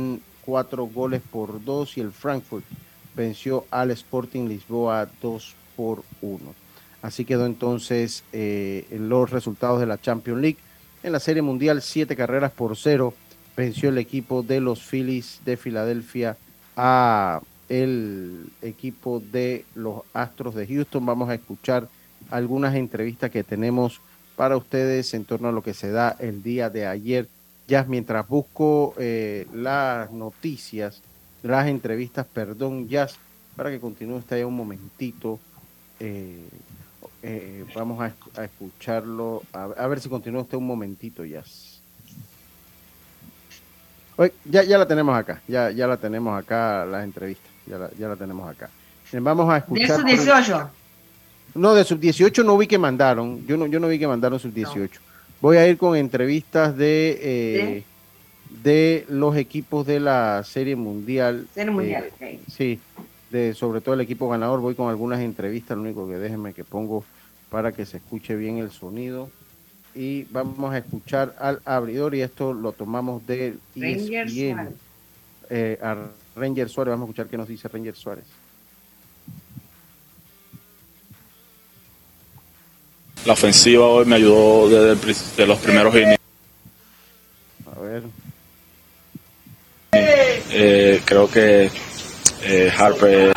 [0.46, 2.64] 4 goles por 2 y el Frankfurt
[3.14, 6.65] venció al Sporting Lisboa 2 por 1.
[7.06, 10.56] Así quedó entonces eh, los resultados de la Champions League.
[11.04, 13.14] En la Serie Mundial, siete carreras por cero,
[13.56, 16.36] venció el equipo de los Phillies de Filadelfia
[16.76, 21.06] a el equipo de los Astros de Houston.
[21.06, 21.88] Vamos a escuchar
[22.28, 24.00] algunas entrevistas que tenemos
[24.34, 27.28] para ustedes en torno a lo que se da el día de ayer.
[27.68, 31.02] Ya mientras busco eh, las noticias,
[31.44, 33.06] las entrevistas, perdón, ya
[33.54, 35.38] para que continúe usted un momentito.
[36.00, 36.48] Eh,
[37.28, 41.42] eh, vamos a, escucharlo, a, ver si continúa usted un momentito, ya.
[44.44, 48.06] Ya, ya la tenemos acá, ya, ya la tenemos acá, las entrevistas, ya la, ya
[48.06, 48.70] la tenemos acá.
[49.12, 50.04] Vamos a escuchar.
[50.04, 50.70] ¿De sub 18?
[51.56, 54.38] No, de sub 18 no vi que mandaron, yo no, yo no vi que mandaron
[54.38, 55.00] sub 18.
[55.40, 57.84] Voy a ir con entrevistas de, eh,
[58.62, 61.48] de los equipos de la Serie Mundial.
[61.52, 62.78] Serie Mundial, eh, Sí,
[63.32, 64.60] de, sobre todo el equipo ganador.
[64.60, 67.04] Voy con algunas entrevistas, lo único que déjenme que pongo
[67.50, 69.30] para que se escuche bien el sonido
[69.94, 74.74] y vamos a escuchar al abridor y esto lo tomamos de Ranger Suárez.
[75.48, 75.96] Eh, a
[76.34, 76.90] Ranger Suárez.
[76.92, 78.24] Vamos a escuchar qué nos dice Ranger Suárez.
[83.24, 86.20] La ofensiva hoy me ayudó desde los primeros inicios.
[87.74, 88.02] A ver.
[89.92, 91.70] Eh, creo que
[92.42, 93.32] eh, Harper,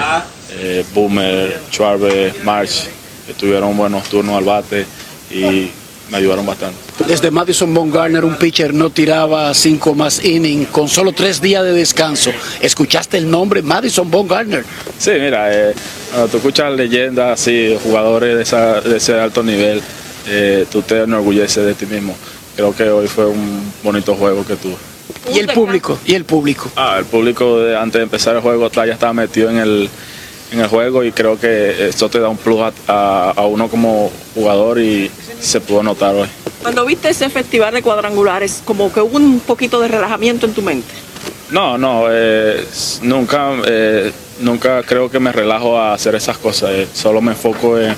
[0.51, 2.89] eh, Boomer, Schwarber, March
[3.33, 4.85] tuvieron buenos turnos al bate
[5.31, 5.69] y
[6.09, 6.77] me ayudaron bastante.
[7.07, 11.71] Desde Madison Bumgarner, un pitcher no tiraba cinco más innings con solo tres días de
[11.71, 12.31] descanso.
[12.61, 14.65] ¿Escuchaste el nombre Madison Bumgarner?
[14.97, 15.73] Sí, mira, eh,
[16.09, 19.81] cuando tú escuchas leyendas así, jugadores de, ese alto nivel,
[20.27, 22.15] eh, tú te enorgulleces de ti mismo.
[22.55, 24.75] Creo que hoy fue un bonito juego que tuve.
[25.33, 25.97] ¿Y el público?
[26.05, 26.69] ¿Y el público?
[26.75, 29.89] Ah, el público de, antes de empezar el juego ya estaba metido en el,
[30.51, 34.11] en el juego y creo que esto te da un plus a, a uno como
[34.35, 35.09] jugador y
[35.39, 36.27] se pudo notar hoy.
[36.61, 40.61] Cuando viste ese festival de cuadrangulares, como que hubo un poquito de relajamiento en tu
[40.61, 40.93] mente.
[41.51, 42.63] No, no, eh,
[43.01, 46.69] nunca, eh, nunca creo que me relajo a hacer esas cosas.
[46.71, 47.95] Eh, solo me enfoco en,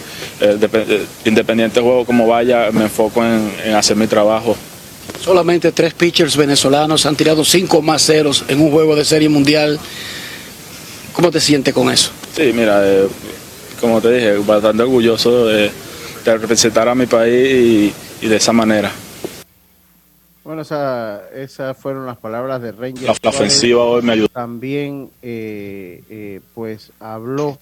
[1.26, 4.56] independiente juego como vaya, me enfoco en, en, hacer mi trabajo.
[5.22, 9.80] Solamente tres pitchers venezolanos han tirado cinco más ceros en un juego de serie mundial.
[11.14, 12.12] ¿Cómo te sientes con eso?
[12.34, 12.84] Sí, mira,
[13.80, 15.72] como te dije, bastante orgulloso de
[16.24, 18.91] de representar a mi país y, de esa manera.
[20.44, 23.04] Bueno, esas fueron las palabras de Ranger.
[23.24, 24.28] La, ofensiva hoy me ayudó.
[24.28, 27.58] También, eh, eh, pues, habló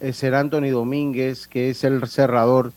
[0.00, 2.72] eh, Ser Anthony Domínguez, que es el cerrador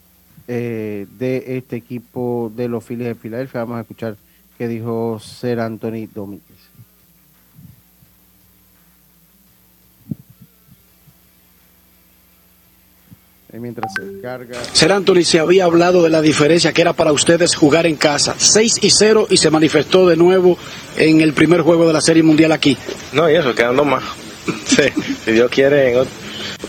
[0.48, 3.62] de este equipo de los Phillies de Filadelfia.
[3.62, 4.16] Vamos a escuchar
[4.58, 6.47] qué dijo Ser Anthony Domínguez.
[13.54, 14.58] Mientras se carga.
[14.74, 18.36] Ser Anthony se había hablado de la diferencia que era para ustedes jugar en casa,
[18.38, 20.58] 6 y 0 y se manifestó de nuevo
[20.98, 22.78] en el primer juego de la Serie Mundial aquí.
[23.14, 24.04] No, y eso, quedando más.
[25.26, 25.96] si Dios quiere,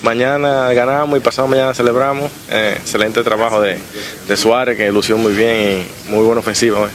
[0.02, 2.30] mañana ganamos y pasado mañana celebramos.
[2.50, 3.78] Eh, excelente trabajo de,
[4.36, 6.88] Suárez, que lució muy bien y muy buena ofensiva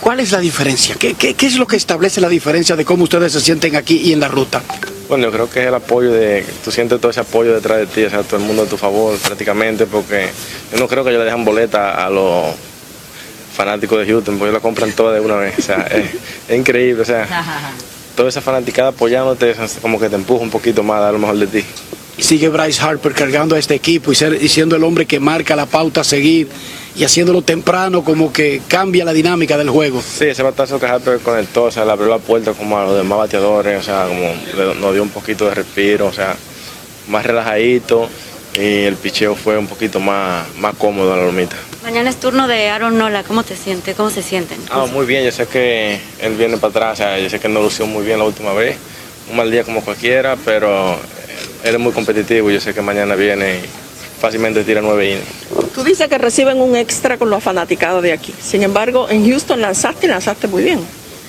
[0.00, 0.96] ¿Cuál es la diferencia?
[0.98, 3.98] ¿Qué, ¿Qué, qué, es lo que establece la diferencia de cómo ustedes se sienten aquí
[3.98, 4.60] y en la ruta?
[5.12, 7.86] Bueno, yo creo que es el apoyo de, tú sientes todo ese apoyo detrás de
[7.86, 10.30] ti, o sea, todo el mundo a tu favor prácticamente, porque
[10.72, 12.54] yo no creo que ellos le dejan boleta a los
[13.54, 15.86] fanáticos de Houston, porque ellos la compran toda de una vez, o sea,
[16.48, 17.28] es, increíble, o sea,
[18.16, 21.36] toda esa fanaticada apoyándote, como que te empuja un poquito más a dar lo mejor
[21.36, 21.66] de ti.
[22.16, 25.54] Sigue Bryce Harper cargando a este equipo y, ser, y siendo el hombre que marca
[25.54, 26.48] la pauta a seguir
[26.94, 30.02] y haciéndolo temprano como que cambia la dinámica del juego.
[30.02, 32.96] Sí, ese batazo que Harper conectó, o sea, le abrió la puerta como a los
[32.96, 36.36] demás bateadores, o sea, como nos dio un poquito de respiro, o sea,
[37.08, 38.08] más relajadito
[38.54, 41.56] y el picheo fue un poquito más, más cómodo en la lomita.
[41.82, 43.96] Mañana es turno de Aaron Nola, ¿cómo te sientes?
[43.96, 44.58] ¿Cómo se sienten?
[44.70, 47.48] Ah, muy bien, yo sé que él viene para atrás, o sea, yo sé que
[47.48, 48.76] no lució muy bien la última vez,
[49.30, 50.96] un mal día como cualquiera, pero
[51.64, 53.81] él es muy competitivo, yo sé que mañana viene y
[54.22, 55.74] fácilmente tira nueve innings.
[55.74, 58.32] Tú dices que reciben un extra con los fanaticados de aquí.
[58.40, 60.78] Sin embargo, en Houston lanzaste y lanzaste muy bien.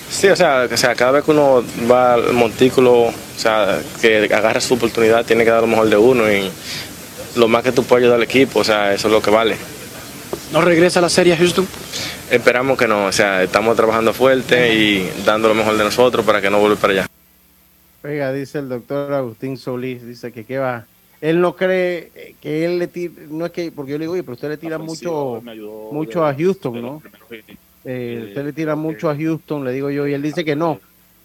[0.08, 4.30] Sí, o sea, o sea, cada vez que uno va al montículo, o sea, que
[4.32, 6.48] agarra su oportunidad, tiene que dar lo mejor de uno y
[7.34, 9.56] lo más que tú puedes ayudar al equipo, o sea, eso es lo que vale.
[10.52, 11.66] ¿No regresa a la serie Houston?
[12.30, 16.40] Esperamos que no, o sea, estamos trabajando fuerte y dando lo mejor de nosotros para
[16.40, 17.06] que no vuelva para allá.
[18.04, 20.84] Oiga, dice el doctor Agustín Solís, dice que qué va
[21.24, 24.12] él no cree eh, que él le tira, no es que, porque yo le digo,
[24.12, 25.42] oye, pero usted le tira mucho,
[25.90, 27.02] mucho a Houston, ¿no?
[27.82, 30.80] Eh, usted le tira mucho a Houston, le digo yo, y él dice que no,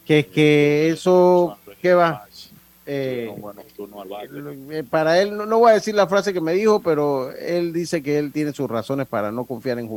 [0.05, 2.23] que es que eso, ¿qué va?
[2.85, 3.29] Eh,
[4.89, 8.17] para él, no, voy a decir la frase que me dijo, pero él dice que
[8.17, 9.89] él tiene sus razones para no confiar en,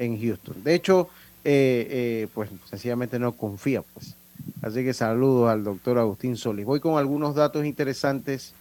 [0.00, 0.56] en Houston.
[0.64, 1.08] De hecho,
[1.44, 4.16] pues sencillamente no confía, pues
[4.60, 6.66] Así que saludos al doctor Agustín Solís.
[6.66, 8.54] Voy con algunos datos interesantes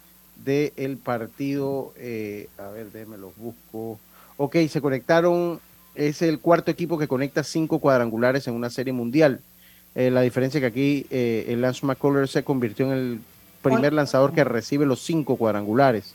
[0.43, 1.93] del partido.
[1.97, 3.99] Eh, a ver, déjenme los busco.
[4.38, 5.59] Ok, se conectaron.
[5.95, 9.39] Es el cuarto equipo que conecta cinco cuadrangulares en una serie mundial.
[9.95, 13.19] Eh, la diferencia es que aquí eh, el Lance McCullers se convirtió en el
[13.61, 16.13] primer lanzador que recibe los cinco cuadrangulares.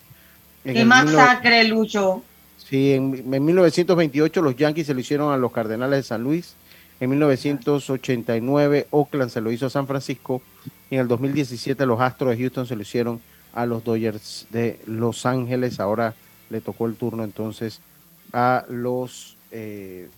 [0.65, 2.23] ¡Qué masacre, Lucho!
[2.59, 6.55] Sí, en, 1928 los Yankees se lo hicieron a los Cardenales de San Luis.
[7.01, 10.43] En 1989 Oakland se lo hizo a San Francisco.
[10.91, 13.21] Y en el 2017 los Astros de Houston se lo hicieron
[13.55, 15.81] a los Dodgers de Los Ángeles.
[15.81, 16.15] Ahora
[16.51, 17.81] le tocó el turno entonces
[18.33, 20.09] a los eh,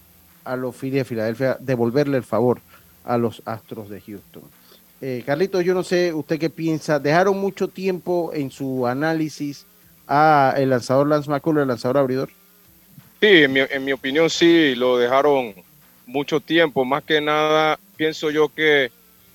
[0.44, 2.60] a los Phillies de Filadelfia devolverle el favor
[3.04, 4.42] a los Astros de Houston.
[5.00, 6.98] Eh, Carlito, yo no sé usted qué piensa.
[6.98, 9.66] Dejaron mucho tiempo en su análisis
[10.06, 12.28] a el lanzador Lance McCullers, el lanzador abridor.
[13.20, 15.54] Sí, en mi, en mi opinión sí, lo dejaron
[16.06, 16.84] mucho tiempo.
[16.84, 18.90] Más que nada, pienso yo que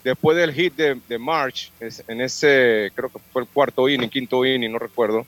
[0.07, 4.45] después del hit de, de March, en ese, creo que fue el cuarto inning, quinto
[4.45, 5.25] inning, no recuerdo,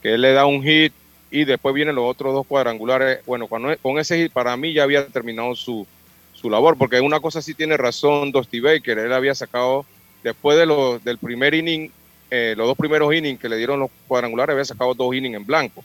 [0.00, 0.92] que él le da un hit
[1.32, 3.26] y después vienen los otros dos cuadrangulares.
[3.26, 5.84] Bueno, cuando, con ese hit para mí ya había terminado su,
[6.32, 9.84] su labor, porque una cosa sí tiene razón Dusty Baker, él había sacado,
[10.22, 11.90] después de lo, del primer inning,
[12.30, 15.44] eh, los dos primeros innings que le dieron los cuadrangulares, había sacado dos innings en
[15.44, 15.82] blanco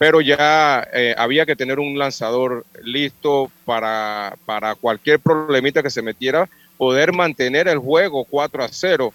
[0.00, 6.00] pero ya eh, había que tener un lanzador listo para, para cualquier problemita que se
[6.00, 6.48] metiera,
[6.80, 9.12] poder mantener el juego 4 a 0,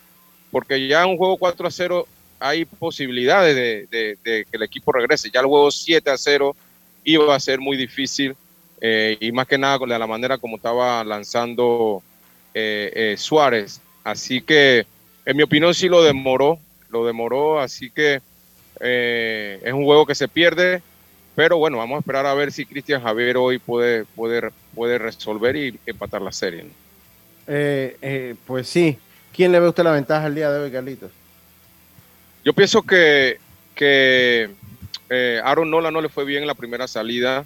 [0.52, 2.08] porque ya un juego 4 a 0
[2.40, 3.56] hay posibilidades
[3.90, 5.32] de, que el equipo regrese.
[5.34, 6.56] Ya el juego 7 a 0
[7.06, 8.36] iba a ser muy difícil
[8.80, 12.04] eh, y más que nada de la manera como estaba lanzando
[12.54, 13.82] eh, Suárez.
[14.04, 14.86] Así que,
[15.26, 16.60] en mi opinión, sí lo demoró,
[16.90, 18.22] lo demoró, así que
[18.80, 20.84] eh, es un juego que se pierde,
[21.36, 25.56] pero bueno, vamos a esperar a ver si Cristian Javier hoy puede, puede, puede resolver
[25.56, 26.66] y empatar la serie.
[27.48, 28.98] Eh, eh, pues sí.
[29.34, 31.12] ¿Quién le ve usted la ventaja el día de hoy, Carlitos?
[32.44, 33.40] Yo pienso que,
[33.74, 34.50] que
[35.44, 37.46] Aaron Nola no le fue bien en la primera salida,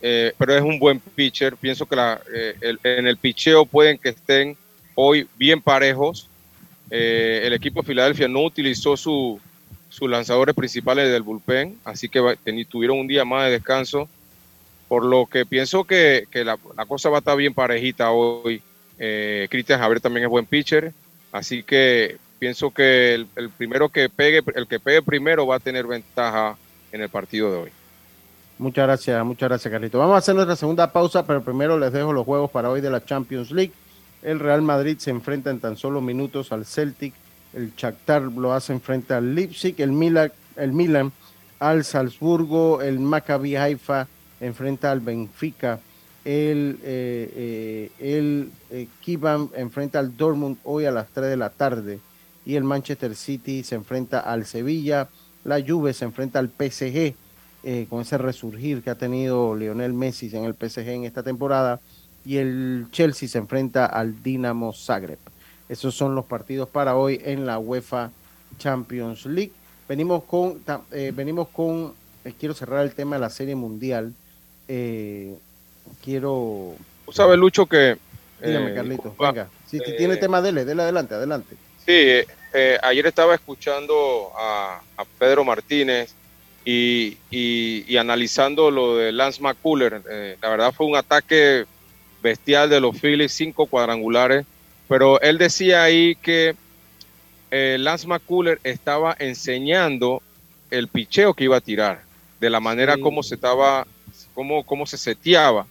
[0.00, 1.56] pero es un buen pitcher.
[1.56, 2.20] Pienso que la,
[2.62, 4.56] en el picheo pueden que estén
[4.94, 6.28] hoy bien parejos.
[6.88, 9.40] el equipo de Filadelfia no utilizó su,
[9.90, 12.20] sus lanzadores principales del bullpen, así que
[12.68, 14.08] tuvieron un día más de descanso,
[14.88, 16.56] por lo que pienso que, la,
[16.86, 18.62] cosa va a estar bien parejita hoy.
[19.00, 20.92] Eh, Cristian Javier también es buen pitcher,
[21.32, 25.86] así que pienso que el, primero que pegue, el que pegue primero va a tener
[25.86, 26.56] ventaja
[26.92, 27.70] en el partido de hoy.
[28.58, 29.98] Muchas gracias, muchas gracias, Carlito.
[29.98, 32.90] Vamos a hacer nuestra segunda pausa, pero primero les dejo los juegos para hoy de
[32.90, 33.72] la Champions League.
[34.22, 37.14] El Real Madrid se enfrenta en tan solo minutos al Celtic
[37.52, 41.12] el Shakhtar lo hace frente al Leipzig, el Milan, el Milan
[41.58, 44.06] al Salzburgo, el Maccabi Haifa
[44.40, 45.80] enfrenta al Benfica,
[46.24, 48.88] el, eh, eh, el eh,
[49.56, 52.00] enfrenta al Dortmund hoy a las 3 de la tarde
[52.44, 55.08] y el Manchester City se enfrenta al Sevilla,
[55.44, 57.14] la Juve se enfrenta al PSG
[57.62, 61.80] eh, con ese resurgir que ha tenido Lionel Messi en el PSG en esta temporada
[62.24, 65.18] y el Chelsea se enfrenta al Dinamo Zagreb.
[65.68, 68.10] Esos son los partidos para hoy en la UEFA
[68.58, 69.52] Champions League.
[69.88, 70.60] Venimos con,
[70.90, 71.92] eh, venimos con,
[72.24, 74.14] eh, quiero cerrar el tema de la Serie Mundial.
[74.68, 75.36] Eh,
[76.04, 76.74] quiero...
[77.12, 77.96] ¿Sabes, Lucho, que...
[78.42, 79.48] Dígame, Carlitos, venga.
[79.66, 81.56] Si tiene tema, dele, dele adelante, adelante.
[81.84, 82.26] Sí,
[82.82, 84.80] ayer estaba escuchando a,
[85.18, 86.14] Pedro Martínez
[86.64, 90.02] y, y, analizando lo de Lance McCuller.
[90.40, 91.66] la verdad fue un ataque
[92.22, 94.46] bestial de los Phillies, cinco cuadrangulares
[94.90, 96.56] pero él decía ahí que
[97.52, 100.20] eh, Lance McCuller estaba enseñando
[100.68, 102.02] el picheo que iba a tirar,
[102.40, 103.86] de la manera como se estaba,
[104.40, 105.66] como, cómo se seteaba.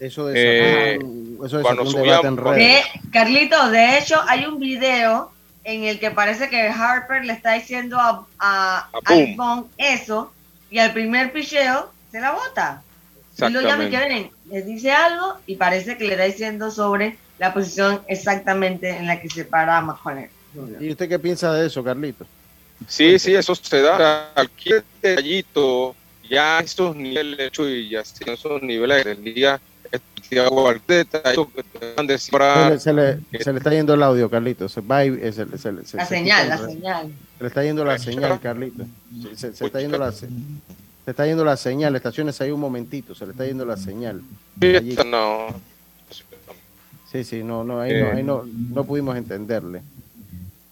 [0.00, 0.98] Eso de, eh,
[1.44, 1.82] eso cuando
[2.22, 2.82] en redes.
[3.12, 5.30] Carlito, de hecho hay un video
[5.62, 8.88] en el que parece que Harper le está diciendo a, a,
[9.76, 10.32] eso
[10.70, 12.82] y al primer picheo se la bota.
[13.36, 17.52] Y lo llama y le dice algo y parece que le está diciendo sobre la
[17.52, 20.28] posición exactamente en la que se para a
[20.80, 22.24] ¿Y usted qué piensa de eso, Carlito?
[22.88, 24.30] Sí, sí, eso se da.
[24.32, 25.94] Cualquier detallito,
[26.28, 29.60] ya estos niveles, y ya esos niveles del día,
[32.78, 34.68] se le, se le está yendo el audio, Carlito.
[34.68, 37.12] Se va y, se, la señal, la señal.
[37.38, 38.84] Se le está yendo la señal, Carlito.
[39.36, 40.28] Se, está yendo la se
[41.06, 41.94] está yendo la señal.
[41.96, 44.22] Estaciones ahí un momentito, se le está yendo la señal.
[45.06, 45.48] no.
[47.12, 49.82] Sí, sí, no, no, ahí, no, ahí no, no pudimos entenderle.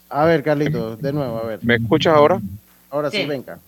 [0.09, 1.61] A ver, Carlitos, de nuevo, a ver.
[1.63, 2.41] ¿Me escuchas ahora?
[2.91, 3.61] Ahora sí, venga.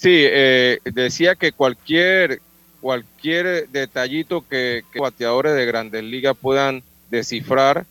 [0.00, 2.40] Sí, eh, decía que cualquier,
[2.80, 7.84] cualquier detallito que, que bateadores de grandes ligas puedan descifrar,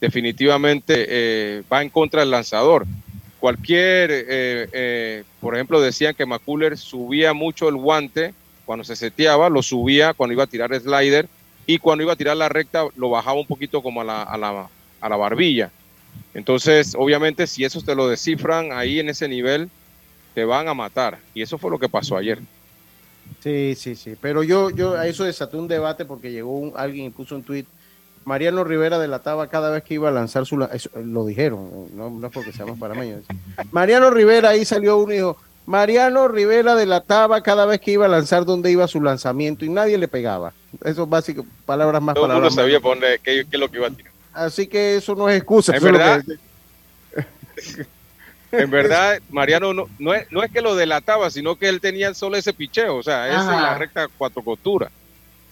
[0.00, 2.86] definitivamente eh, va en contra del lanzador.
[3.40, 8.32] Cualquier, eh, eh, por ejemplo, decían que McCuller subía mucho el guante
[8.64, 11.28] cuando se seteaba, lo subía cuando iba a tirar slider
[11.66, 14.38] y cuando iba a tirar la recta lo bajaba un poquito como a la, a
[14.38, 14.66] la,
[14.98, 15.70] a la barbilla.
[16.32, 19.68] Entonces, obviamente, si eso te lo descifran ahí en ese nivel,
[20.34, 21.18] te van a matar.
[21.34, 22.38] Y eso fue lo que pasó ayer.
[23.42, 24.16] Sí, sí, sí.
[24.20, 27.42] Pero yo, yo a eso desató un debate porque llegó un, alguien y puso un
[27.42, 27.64] tweet.
[28.24, 30.56] Mariano Rivera delataba cada vez que iba a lanzar su...
[30.58, 33.22] lo dijeron, no, no es porque seamos parameños.
[33.72, 38.08] Mariano Rivera, ahí salió uno y dijo, Mariano Rivera delataba cada vez que iba a
[38.08, 40.52] lanzar donde iba su lanzamiento y nadie le pegaba.
[40.84, 43.70] Eso es básico, palabras más, Todo palabras mundo sabía por dónde, qué, qué es lo
[43.70, 44.12] que iba a tirar.
[44.34, 45.74] Así que eso no es excusa.
[45.74, 47.86] Eso es verdad, que-
[48.52, 52.12] En verdad, Mariano no, no, es, no es que lo delataba, sino que él tenía
[52.14, 54.90] solo ese picheo, o sea, esa es la recta cuatro costuras.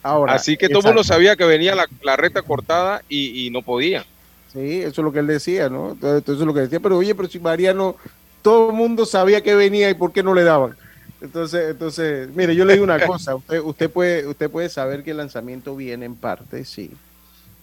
[0.03, 3.51] Ahora, Así que todo el mundo sabía que venía la, la recta cortada y, y
[3.51, 4.05] no podía.
[4.53, 5.91] Sí, eso es lo que él decía, ¿no?
[5.93, 6.81] Entonces, eso es lo que decía.
[6.81, 7.97] Pero oye, pero si Mariano,
[8.43, 10.77] todo el mundo sabía que venía y por qué no le daban.
[11.21, 13.35] Entonces, entonces, mire, yo le digo una cosa.
[13.35, 16.91] Usted, usted puede, usted puede saber que el lanzamiento viene en parte, sí.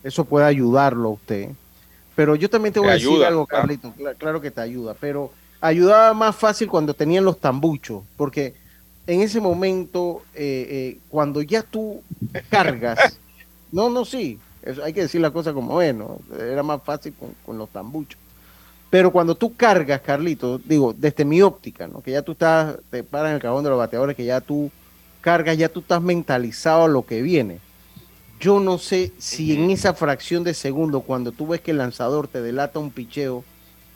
[0.04, 1.50] Eso puede ayudarlo a usted.
[2.16, 3.46] Pero yo también te voy Te a decir algo.
[3.48, 3.96] Carlito.
[3.96, 8.56] Cla- Claro que te ayuda, pero ayudaba más fácil cuando tenían los tambuchos, porque
[9.08, 10.68] en ese momento, eh,
[11.00, 12.06] eh, cuando ya tú
[12.50, 13.22] cargas,
[13.72, 16.26] no, no, sí, eso hay que decir la cosa como es, ¿no?
[16.40, 18.20] Era más fácil con, con los tambuchos.
[18.90, 22.02] Pero cuando tú cargas, Carlito, digo, desde mi óptica, ¿no?
[22.02, 24.74] Que ya tú estás, te paras en el cajón de los bateadores, que ya tú
[25.22, 27.65] cargas, ya tú estás mentalizado a lo que viene.
[28.40, 32.28] Yo no sé si en esa fracción de segundo, cuando tú ves que el lanzador
[32.28, 33.44] te delata un picheo,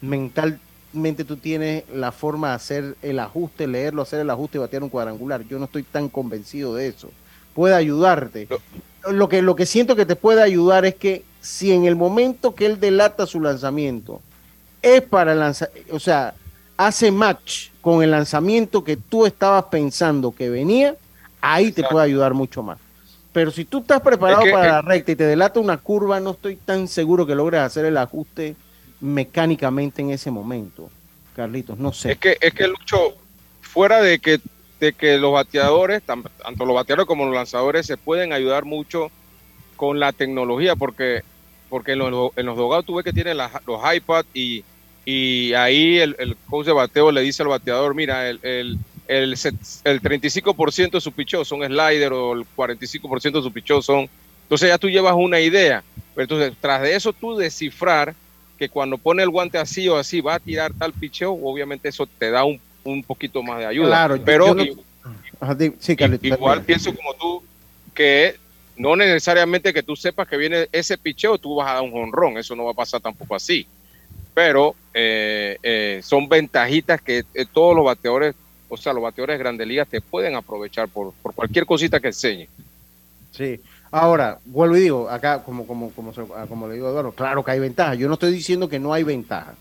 [0.02, 4.84] mentalmente tú tienes la forma de hacer el ajuste, leerlo, hacer el ajuste y batear
[4.84, 5.44] un cuadrangular.
[5.44, 7.10] Yo no estoy tan convencido de eso.
[7.54, 8.48] Puede ayudarte.
[9.10, 12.56] Lo que, lo que siento que te puede ayudar es que si en el momento
[12.56, 14.22] que él delata su lanzamiento
[14.82, 16.34] es para lanzar, o sea,
[16.78, 20.96] hace match con el lanzamiento que tú estabas pensando que venía,
[21.42, 22.78] ahí te puede ayudar mucho más.
[23.32, 25.78] Pero si tú estás preparado Es que- para es- la recta y te delata una
[25.78, 28.56] curva, no estoy tan seguro que logres hacer el ajuste
[29.02, 30.90] mecánicamente en ese momento.
[31.36, 32.14] Carlitos, no sé.
[32.14, 33.14] Es que, es que Lucho,
[33.62, 34.40] fuera de que,
[34.80, 39.10] de que los bateadores, tan- tanto los bateadores como los lanzadores, se pueden ayudar mucho
[39.76, 41.22] con la tecnología, porque,
[41.70, 43.50] porque en los, en los dogados tú ves que tienen los
[43.96, 44.64] iPads y,
[45.06, 48.78] y ahí el, el coach de bateo le dice al bateador, mira, el, el,
[49.10, 54.08] el, el 35% de su picheo son slider o el 45% de su picheo son...
[54.44, 55.84] Entonces ya tú llevas una idea.
[56.16, 58.14] Pero entonces, tras de eso tú descifrar
[58.58, 62.08] que cuando pone el guante así o así va a tirar tal picheo, obviamente eso
[62.18, 63.88] te da un, un poquito más de ayuda.
[63.88, 64.76] Claro, pero yo no- i-
[65.40, 67.44] Ajá, di- sí, Carlitos, igual pienso como tú
[67.94, 68.36] que
[68.76, 72.38] no necesariamente que tú sepas que viene ese picheo, tú vas a dar un jonrón,
[72.38, 73.66] eso no va a pasar tampoco así.
[74.34, 78.36] Pero eh, eh, son ventajitas que eh, todos los bateadores,
[78.70, 82.08] o sea, los bateadores de grandes ligas te pueden aprovechar por, por cualquier cosita que
[82.08, 82.48] enseñe.
[83.32, 83.60] Sí.
[83.92, 87.44] Ahora, vuelvo y digo, acá, como, como, como, ah, como le digo a Eduardo, claro
[87.44, 87.96] que hay ventaja.
[87.96, 89.56] Yo no estoy diciendo que no hay ventaja.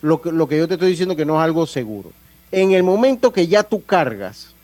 [0.00, 2.10] Lo que, lo que yo te estoy diciendo que no es algo seguro.
[2.50, 4.54] En el momento que ya tú cargas,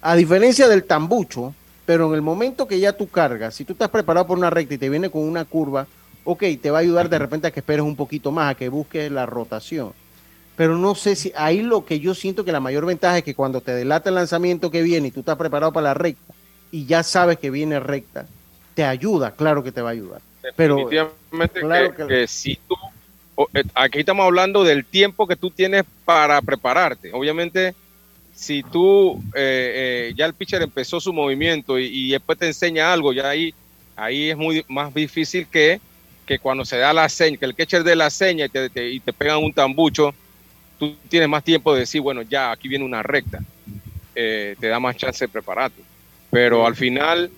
[0.00, 1.54] a diferencia del tambucho,
[1.84, 4.74] pero en el momento que ya tú cargas, si tú estás preparado por una recta
[4.74, 5.86] y te viene con una curva,
[6.24, 8.68] ok, te va a ayudar de repente a que esperes un poquito más, a que
[8.68, 9.92] busques la rotación.
[10.58, 13.34] Pero no sé si ahí lo que yo siento que la mayor ventaja es que
[13.34, 16.34] cuando te delata el lanzamiento que viene y tú estás preparado para la recta
[16.70, 18.26] y ya sabes que viene recta,
[18.74, 20.22] te ayuda, claro que te va a ayudar.
[20.56, 20.88] Pero
[21.60, 22.74] claro que, que- que si tú,
[23.54, 27.12] eh, aquí estamos hablando del tiempo que tú tienes para prepararte.
[27.12, 27.74] Obviamente,
[28.30, 32.92] si tú eh, eh, ya el pitcher empezó su movimiento y, y después te enseña
[32.92, 33.54] algo, ya ahí,
[33.96, 35.80] ahí es muy más difícil que,
[36.26, 38.90] que cuando se da la seña, que el catcher dé la seña y te, te-
[38.90, 40.12] y te pegan un tambucho,
[40.78, 43.40] tú tienes más tiempo de decir, bueno, ya aquí viene una recta.
[44.14, 45.82] Eh, te da más chance de prepararte.
[46.30, 47.30] Pero al final,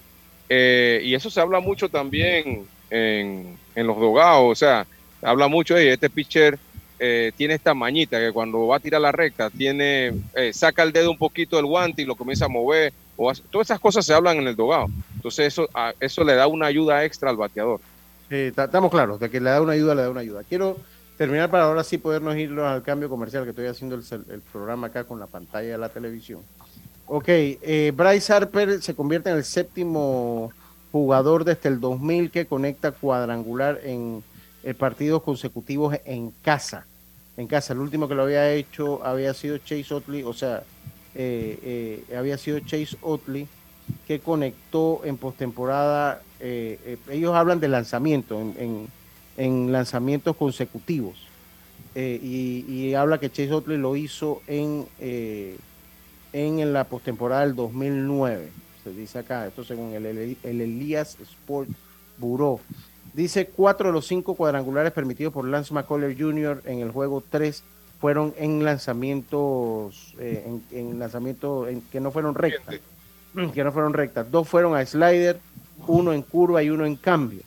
[0.48, 4.86] eh, y eso se habla mucho también en, en los dogados, o sea,
[5.20, 6.58] se habla mucho de este pitcher
[7.02, 10.92] eh, tiene esta mañita que cuando va a tirar la recta, tiene, eh, saca el
[10.92, 14.04] dedo un poquito del guante y lo comienza a mover, o hace- todas esas cosas
[14.04, 14.86] se hablan en el dogado.
[15.14, 17.80] Entonces eso, a- eso le da una ayuda extra al bateador.
[18.28, 20.44] Estamos claros de que le da una ayuda, le da una ayuda.
[20.44, 20.76] Quiero
[21.20, 24.86] terminar para ahora sí podernos ir al cambio comercial que estoy haciendo el, el programa
[24.86, 26.40] acá con la pantalla de la televisión.
[27.04, 30.50] Ok, eh, Bryce Harper se convierte en el séptimo
[30.90, 34.24] jugador desde el 2000 que conecta cuadrangular en
[34.62, 36.86] eh, partidos consecutivos en casa.
[37.36, 40.62] En casa, el último que lo había hecho había sido Chase Otley, o sea,
[41.14, 43.46] eh, eh, había sido Chase Otley
[44.06, 46.22] que conectó en postemporada.
[46.40, 48.99] ellos hablan de lanzamiento en, en,
[49.40, 51.16] en lanzamientos consecutivos.
[51.94, 55.56] Eh, y, habla que Chase Utley lo hizo en, eh,
[56.32, 58.50] en la postemporada del 2009.
[58.84, 61.70] Se dice acá, esto según el, el, Elías Sport
[62.18, 62.60] Bureau.
[63.14, 66.62] Dice cuatro de los cinco cuadrangulares permitidos por Lance McCullers Jr.
[66.66, 67.64] en el juego 3
[67.98, 72.76] fueron en lanzamientos, eh, en, lanzamientos que no fueron rectas.
[73.54, 74.30] Que no fueron rectas.
[74.30, 75.40] Dos fueron a slider,
[75.86, 77.42] uno en curva y uno en cambio.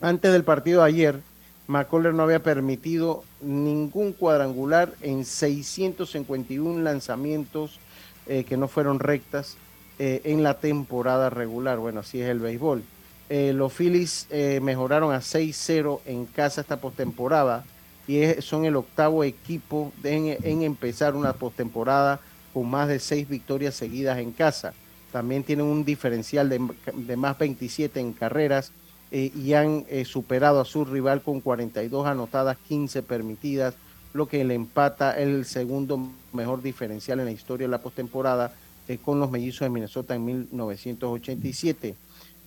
[0.00, 1.20] Antes del partido de ayer,
[1.66, 7.80] McCullers no había permitido ningún cuadrangular en 651 lanzamientos
[8.28, 9.56] eh, que no fueron rectas
[9.98, 11.78] eh, en la temporada regular.
[11.78, 12.84] Bueno, así es el béisbol.
[13.28, 14.28] Eh, los Phillies
[14.62, 17.64] mejoraron a 6-0 en casa esta postemporada
[18.06, 22.20] y son el octavo equipo en, empezar una postemporada
[22.54, 24.72] con más de seis victorias seguidas en casa.
[25.12, 28.72] También tienen un diferencial de, de más 27 en carreras
[29.10, 33.74] eh, y han eh, superado a su rival con 42 anotadas, 15 permitidas,
[34.12, 38.52] lo que le empata el segundo mejor diferencial en la historia de la postemporada
[38.86, 41.94] eh, con los mellizos de Minnesota en 1987.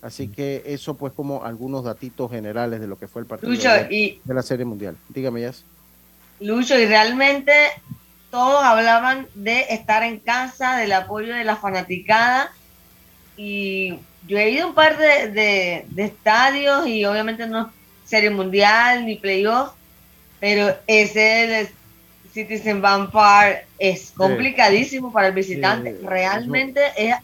[0.01, 4.19] Así que eso pues como algunos datitos generales de lo que fue el partido de,
[4.25, 4.95] la Serie Mundial.
[5.09, 5.51] Dígame, ya.
[6.39, 7.53] Lucho, y realmente
[8.31, 12.51] todos hablaban de estar en casa, del apoyo de la fanaticada
[13.37, 17.67] y yo he ido a un par de, estadios y obviamente no es
[18.05, 19.71] serie mundial ni playoff,
[20.39, 21.69] pero ese el
[22.33, 25.97] Citizen Vampire es complicadísimo para el visitante.
[26.03, 27.15] Realmente es,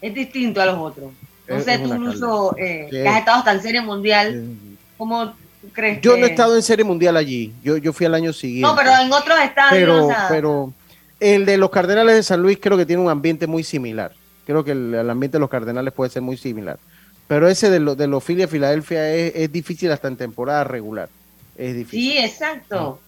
[0.00, 1.12] es, distinto a los otros.
[1.48, 4.56] No sé, tú incluso eh, que has estado hasta en serie mundial,
[4.96, 5.34] ¿cómo
[5.72, 8.66] crees Yo no he estado en serie mundial allí, yo, yo fui al año siguiente.
[8.66, 10.08] No, pero en otros estadios.
[10.08, 10.72] Pero, pero
[11.20, 14.12] el de los Cardenales de San Luis creo que tiene un ambiente muy similar
[14.44, 16.78] creo que el, ambiente de los Cardenales puede ser muy similar.
[17.26, 21.08] Pero ese de, lo, de los Phillies de Filadelfia es, difícil hasta en temporada regular.
[21.56, 22.12] Es difícil.
[22.12, 23.00] Sí, exacto.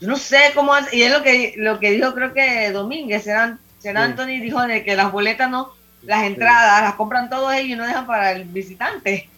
[0.00, 3.58] Yo no sé cómo y es lo que lo que dijo creo que Domínguez, serán,
[3.94, 5.72] Anthony dijo de que las boletas no,
[6.02, 9.28] las entradas las compran todos ellos y no dejan para el visitante.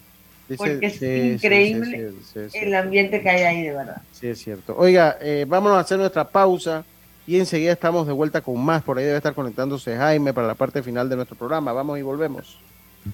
[0.55, 2.13] porque es increíble
[2.53, 4.01] el ambiente que hay ahí, de verdad.
[4.13, 4.75] Sí, es cierto.
[4.77, 6.85] Oiga, eh, vámonos a hacer nuestra pausa
[7.27, 8.81] y enseguida estamos de vuelta con más.
[8.81, 11.73] Por ahí debe estar conectándose Jaime para la parte final de nuestro programa.
[11.73, 12.57] Vamos y volvemos.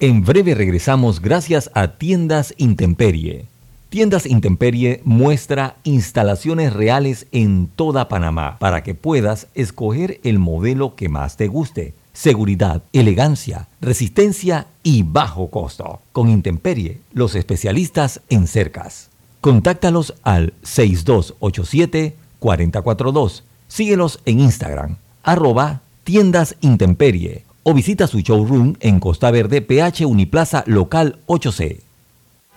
[0.00, 3.46] En breve regresamos gracias a Tiendas Intemperie.
[3.88, 11.08] Tiendas Intemperie muestra instalaciones reales en toda Panamá para que puedas escoger el modelo que
[11.08, 11.94] más te guste.
[12.12, 16.00] Seguridad, elegancia, resistencia y bajo costo.
[16.12, 19.10] Con Intemperie, los especialistas en cercas.
[19.40, 23.44] Contáctalos al 6287 442
[23.74, 30.62] Síguelos en Instagram, arroba tiendas intemperie o visita su showroom en Costa Verde, PH Uniplaza
[30.66, 31.80] Local 8C.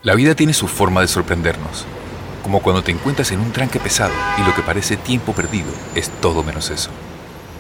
[0.04, 1.88] La vida tiene su forma de sorprendernos,
[2.44, 6.12] como cuando te encuentras en un tranque pesado y lo que parece tiempo perdido es
[6.22, 6.92] todo menos eso.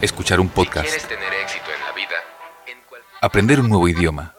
[0.02, 0.88] Escuchar un podcast.
[1.08, 2.16] tener éxito en la vida,
[3.22, 4.36] aprender un nuevo idioma.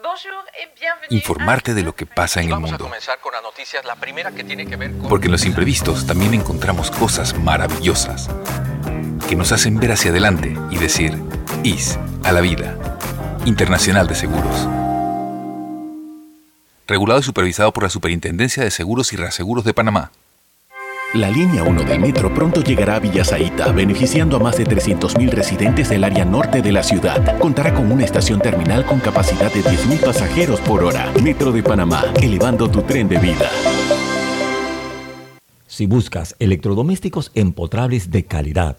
[1.10, 2.88] Informarte de lo que pasa en el mundo.
[5.08, 8.28] Porque en los imprevistos también encontramos cosas maravillosas
[9.28, 11.12] que nos hacen ver hacia adelante y decir,
[11.62, 12.76] IS a la vida.
[13.44, 14.68] Internacional de Seguros.
[16.86, 20.10] Regulado y supervisado por la Superintendencia de Seguros y Reaseguros de Panamá.
[21.14, 25.90] La línea 1 del metro pronto llegará a Villasaita, beneficiando a más de 300.000 residentes
[25.90, 27.38] del área norte de la ciudad.
[27.38, 31.12] Contará con una estación terminal con capacidad de 10.000 pasajeros por hora.
[31.22, 33.48] Metro de Panamá, elevando tu tren de vida.
[35.66, 38.78] Si buscas electrodomésticos empotrables de calidad,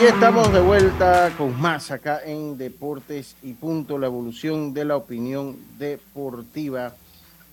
[0.00, 4.94] Y estamos de vuelta con más acá en Deportes y Punto, la evolución de la
[4.94, 6.94] opinión deportiva.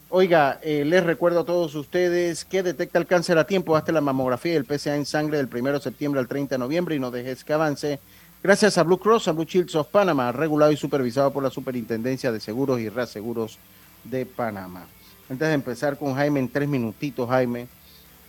[0.10, 4.00] Oiga, eh, les recuerdo a todos ustedes que detecta el cáncer a tiempo hasta la
[4.00, 7.00] mamografía y el PSA en sangre del 1 de septiembre al 30 de noviembre y
[7.00, 8.00] no dejes que avance.
[8.44, 12.32] Gracias a Blue Cross, a Blue Shields of Panama, regulado y supervisado por la Superintendencia
[12.32, 13.58] de Seguros y Reaseguros
[14.04, 14.86] de Panamá.
[15.32, 17.68] Antes de empezar con Jaime, en tres minutitos, Jaime,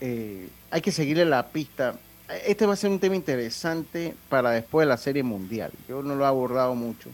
[0.01, 1.97] eh, hay que seguirle la pista.
[2.29, 5.71] Este va a ser un tema interesante para después de la Serie Mundial.
[5.89, 7.09] Yo no lo he abordado mucho,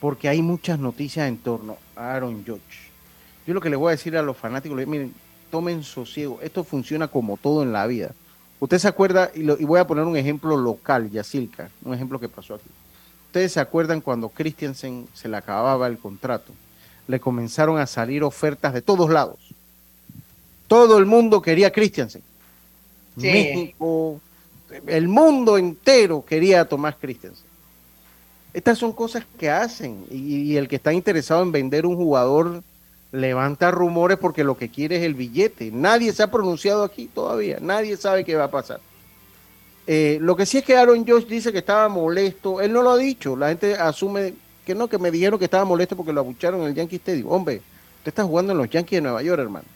[0.00, 2.90] porque hay muchas noticias en torno a Aaron Judge.
[3.46, 5.14] Yo lo que les voy a decir a los fanáticos, miren,
[5.50, 6.40] tomen sosiego.
[6.42, 8.10] Esto funciona como todo en la vida.
[8.58, 12.54] Usted se acuerda, y, voy a poner un ejemplo local, Yacilca, un ejemplo que pasó
[12.54, 12.68] aquí.
[13.26, 16.52] Ustedes se acuerdan cuando Christiansen se le acababa el contrato,
[17.06, 19.38] le comenzaron a salir ofertas de todos lados.
[20.66, 22.22] Todo el mundo quería Christiansen.
[23.16, 24.20] México,
[24.86, 27.46] el mundo entero quería a Tomás Christiansen.
[28.52, 32.62] Estas son cosas que hacen y, y el que está interesado en vender un jugador
[33.12, 35.70] levanta rumores porque lo que quiere es el billete.
[35.72, 38.80] Nadie se ha pronunciado aquí todavía, nadie sabe qué va a pasar.
[39.86, 42.90] Eh, lo que sí es que Aaron Josh dice que estaba molesto, él no lo
[42.90, 46.20] ha dicho, la gente asume que no, que me dijeron que estaba molesto porque lo
[46.20, 47.30] abucharon en el Yankee Stadium.
[47.30, 47.62] Hombre,
[47.98, 49.66] usted está jugando en los Yankees de Nueva York, hermano.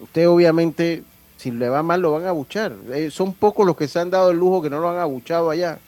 [0.00, 1.02] Usted obviamente,
[1.38, 2.74] si le va mal, lo van a abuchar.
[2.92, 5.50] Eh, son pocos los que se han dado el lujo que no lo han abuchado
[5.50, 5.78] allá.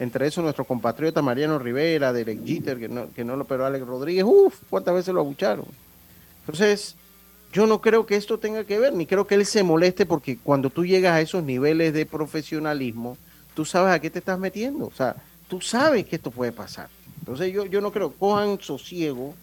[0.00, 3.86] Entre esos nuestro compatriota Mariano Rivera, Derek Jeter, que no, que no lo pero Alex
[3.86, 5.64] Rodríguez, uff, cuántas veces lo abucharon.
[6.40, 6.96] Entonces,
[7.52, 10.38] yo no creo que esto tenga que ver, ni creo que él se moleste porque
[10.38, 13.16] cuando tú llegas a esos niveles de profesionalismo,
[13.54, 14.86] tú sabes a qué te estás metiendo.
[14.86, 15.14] O sea,
[15.48, 16.88] tú sabes que esto puede pasar.
[17.20, 19.34] Entonces, yo, yo no creo, cojan sosiego,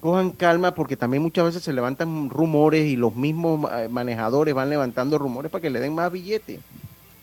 [0.00, 4.70] cojan calma, porque también muchas veces se levantan rumores y los mismos eh, manejadores van
[4.70, 6.60] levantando rumores para que le den más billete.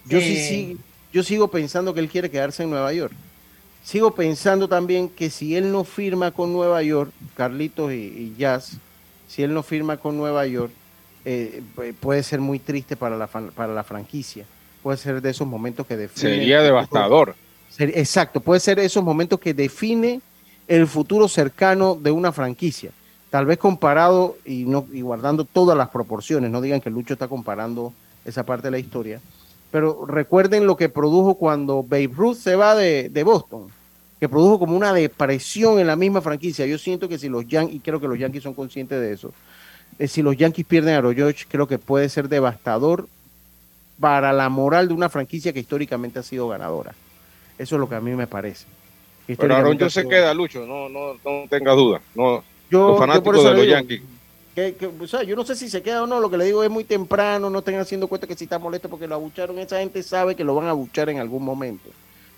[0.05, 0.77] Yo sí, Sí.
[1.11, 3.13] yo sigo pensando que él quiere quedarse en Nueva York.
[3.83, 8.77] Sigo pensando también que si él no firma con Nueva York, Carlitos y, y Jazz,
[9.27, 10.71] si él no firma con Nueva York,
[11.25, 14.45] eh, pu- puede ser muy triste para la, para la franquicia.
[14.83, 16.35] Puede ser de esos momentos que define.
[16.35, 17.35] Sería devastador.
[17.79, 20.21] Exacto, puede ser esos momentos que define
[20.67, 22.91] el futuro cercano de una franquicia.
[23.29, 27.27] Tal vez comparado y, no, y guardando todas las proporciones, no digan que Lucho está
[27.27, 27.93] comparando
[28.25, 29.21] esa parte de la historia,
[29.71, 33.67] pero recuerden lo que produjo cuando Babe Ruth se va de, Boston,
[34.19, 36.65] que produjo como una depresión en la misma franquicia.
[36.65, 39.33] Yo siento que si los Yankees, y creo que los Yankees son conscientes de eso,
[39.99, 43.07] eh, si los Yankees pierden a George, creo que puede ser devastador
[43.99, 46.93] para la moral de una franquicia que históricamente ha sido ganadora.
[47.57, 48.65] Eso es lo que a mí me parece.
[49.35, 51.99] Pero Aaron yo se queda, Lucho, no, no, no tenga duda.
[52.15, 54.01] No, Yo- los fanáticos de los Yankees.
[54.55, 56.45] que, que, o sea, yo no sé si se queda o no, lo que le
[56.45, 59.59] digo es muy temprano, no estén haciendo cuenta que si está molesto porque lo abucharon,
[59.59, 61.89] esa gente sabe que lo van a abuchar en algún momento.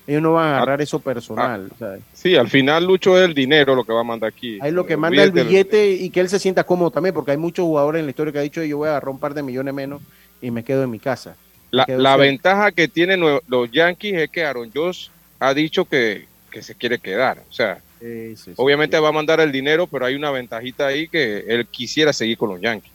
[0.07, 1.69] Ellos no van a agarrar eso personal.
[1.77, 2.01] ¿sabes?
[2.13, 4.57] Sí, al final Lucho es el dinero lo que va a mandar aquí.
[4.59, 7.37] Ahí lo que manda el billete y que él se sienta cómodo también, porque hay
[7.37, 9.43] muchos jugadores en la historia que ha dicho yo voy a agarrar un par de
[9.43, 10.01] millones menos
[10.41, 11.35] y me quedo en mi casa.
[11.69, 12.23] La, Me quedo la cerca".
[12.23, 15.09] ventaja que tienen los Yankees es que Aaron Josh
[15.39, 17.43] ha dicho que, que se quiere quedar.
[17.49, 18.53] O sea, Sí, sí, sí.
[18.55, 22.37] obviamente va a mandar el dinero, pero hay una ventajita ahí que él quisiera seguir
[22.37, 22.91] con los Yankees.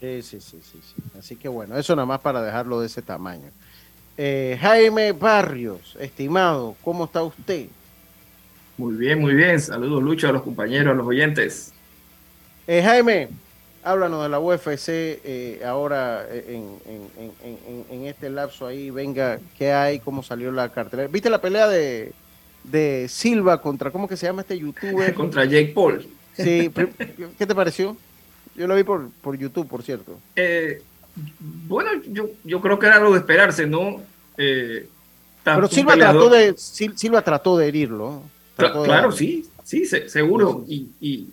[0.00, 1.02] Sí, sí, sí, sí, sí.
[1.18, 3.50] Así que bueno, eso nada más para dejarlo de ese tamaño.
[4.16, 7.66] Eh, Jaime Barrios, estimado, ¿cómo está usted?
[8.76, 9.60] Muy bien, muy bien.
[9.60, 11.72] Saludos, Lucho, a los compañeros, a los oyentes.
[12.66, 13.28] Eh, Jaime,
[13.84, 14.88] háblanos de la UFC
[15.24, 18.90] eh, ahora en, en- en- en- en este lapso ahí.
[18.90, 19.98] Venga, ¿qué hay?
[20.00, 21.08] ¿Cómo salió la cartelera?
[21.08, 22.12] ¿Viste la pelea de,
[22.64, 25.12] de Silva contra, ¿cómo que se llama este youtuber?
[25.14, 26.06] Contra Jake Paul.
[26.36, 26.70] Sí,
[27.38, 27.96] ¿qué te pareció?
[28.56, 30.18] Yo lo vi por, por YouTube, por cierto.
[30.34, 30.82] Eh,
[31.68, 34.00] bueno, yo, yo creo que era lo de esperarse, ¿no?
[34.36, 34.88] Eh,
[35.44, 38.22] Pero Silva trató, de, Sil- Silva trató de herirlo.
[38.56, 39.16] Trató de Claro, darle.
[39.18, 40.64] sí, sí, se- seguro.
[40.68, 41.28] Y, y-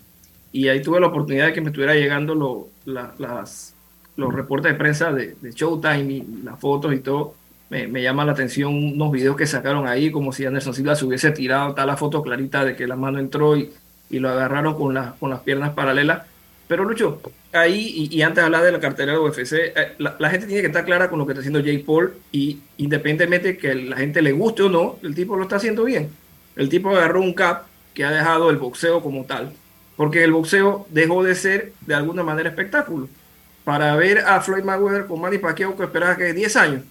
[0.51, 3.73] y ahí tuve la oportunidad de que me estuviera llegando lo- la- las,
[4.17, 7.35] los reportes de prensa de, de Showtime y las fotos y todo.
[7.71, 11.31] Me, llama la atención unos videos que sacaron ahí, como si Anderson Silva se hubiese
[11.31, 13.71] tirado, está la foto clarita de que la mano entró y,
[14.09, 16.23] y lo agarraron con, las con las piernas paralelas.
[16.67, 17.21] Pero Lucho,
[17.53, 20.47] ahí, y, y antes de hablar de la cartera de UFC, eh, la, la gente
[20.47, 23.95] tiene que estar clara con lo que está haciendo Jake Paul y independientemente que la
[23.95, 26.09] gente le guste o no, el tipo lo está haciendo bien.
[26.57, 29.53] El tipo agarró un cap que ha dejado el boxeo como tal,
[29.95, 33.07] porque el boxeo dejó de ser de alguna manera espectáculo.
[33.63, 36.81] Para ver a Floyd Mayweather con Manny Pacquiao que esperaba que 10 años.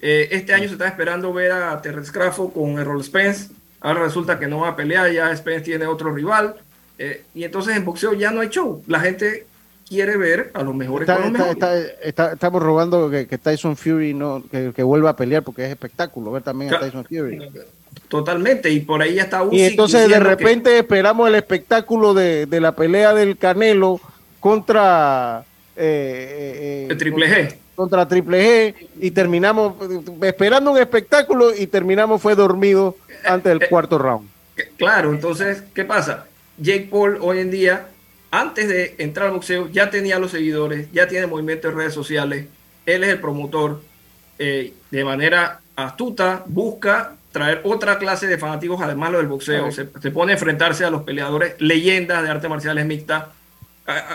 [0.00, 3.50] Eh, este año se está esperando ver a Terrence Crawford con Errol Spence.
[3.80, 6.54] Ahora resulta que no va a pelear, ya Spence tiene otro rival.
[6.98, 8.82] Eh, y entonces en boxeo ya no hay show.
[8.86, 9.46] La gente
[9.88, 11.90] quiere ver a los mejores Está- con los está- mejores.
[11.90, 15.64] está- está- estamos robando que, que Tyson Fury no que, que vuelva a pelear porque
[15.64, 16.80] es espectáculo ver también a.
[16.80, 17.38] Tyson Fury.
[18.08, 22.46] Totalmente, y por ahí ya está Y entonces de que- repente esperamos el espectáculo de,
[22.46, 24.00] de la pelea del Canelo
[24.40, 25.44] contra
[25.76, 27.54] eh, eh, El Triple G.
[27.78, 33.56] contra Triple G y terminamos eh, esperando un espectáculo y terminamos fue dormido antes Eh,
[33.56, 34.28] del cuarto round.
[34.76, 36.26] Claro, entonces, ¿qué pasa?
[36.56, 37.86] Jake Paul hoy en día,
[38.32, 42.46] antes de entrar al boxeo, ya tenía los seguidores, ya tiene movimiento en redes sociales,
[42.84, 43.80] él es el promotor,
[44.40, 49.88] eh, de manera astuta, busca traer otra clase de fanáticos, además lo del boxeo, se,
[50.02, 53.26] se pone a enfrentarse a los peleadores, leyendas de artes marciales mixtas,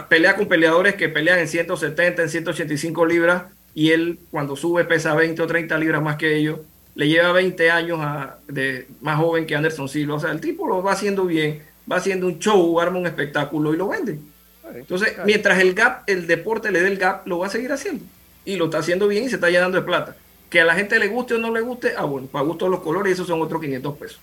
[0.10, 3.44] pelea con peleadores que pelean en 170, en 185 libras,
[3.74, 6.60] y él cuando sube pesa 20 o 30 libras más que ellos,
[6.96, 10.68] le lleva 20 años a- de más joven que Anderson Silva, o sea, el tipo
[10.68, 14.20] lo va haciendo bien, va haciendo un show, arma un espectáculo y lo vende.
[14.76, 18.04] Entonces, mientras el gap, el deporte le dé el gap, lo va a seguir haciendo.
[18.46, 20.16] Y lo está haciendo bien y se está llenando de plata.
[20.50, 22.80] Que a la gente le guste o no le guste, ah, bueno, para gusto los
[22.82, 24.20] colores, esos son otros 500 pesos.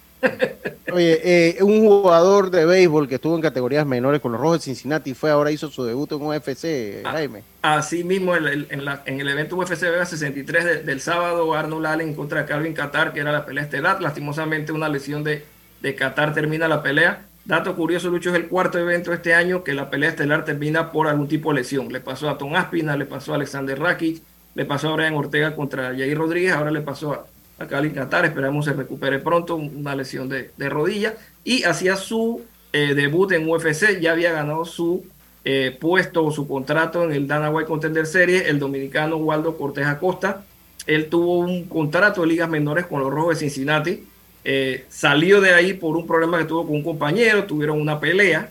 [0.93, 4.65] Oye, eh, un jugador de béisbol que estuvo en categorías menores con los Rojos de
[4.65, 7.43] Cincinnati fue ahora hizo su debut en UFC, Jaime.
[7.63, 11.55] Así mismo, en, el- en la- en el evento UFC Vega 63 de- del sábado,
[11.55, 14.03] Arnold Allen contra Calvin Qatar, que era la pelea estelar.
[14.03, 15.45] Lastimosamente, una lesión de,
[15.81, 17.23] de Qatar termina la pelea.
[17.45, 21.07] Dato curioso, Lucho, es el cuarto evento este año que la pelea estelar termina por
[21.07, 21.93] algún tipo de lesión.
[21.93, 24.23] Le pasó a Tom Aspina, le pasó a Alexander Rakic,
[24.55, 27.25] le pasó a Brian Ortega contra Jair Rodríguez, ahora le pasó a,
[27.61, 28.25] a Calvin Qatar.
[28.25, 31.15] Esperamos se recupere pronto, una lesión de, de rodilla.
[31.45, 32.43] Y hacía su
[32.73, 35.05] eh, debut en UFC, ya había ganado su
[35.45, 39.87] eh, puesto o su contrato en el Dana White Contender Series, el dominicano Waldo Cortés
[39.87, 40.45] Acosta.
[40.87, 44.05] Él tuvo un contrato de ligas menores con los Rojos de Cincinnati.
[44.43, 48.51] Eh, salió de ahí por un problema que tuvo con un compañero, tuvieron una pelea.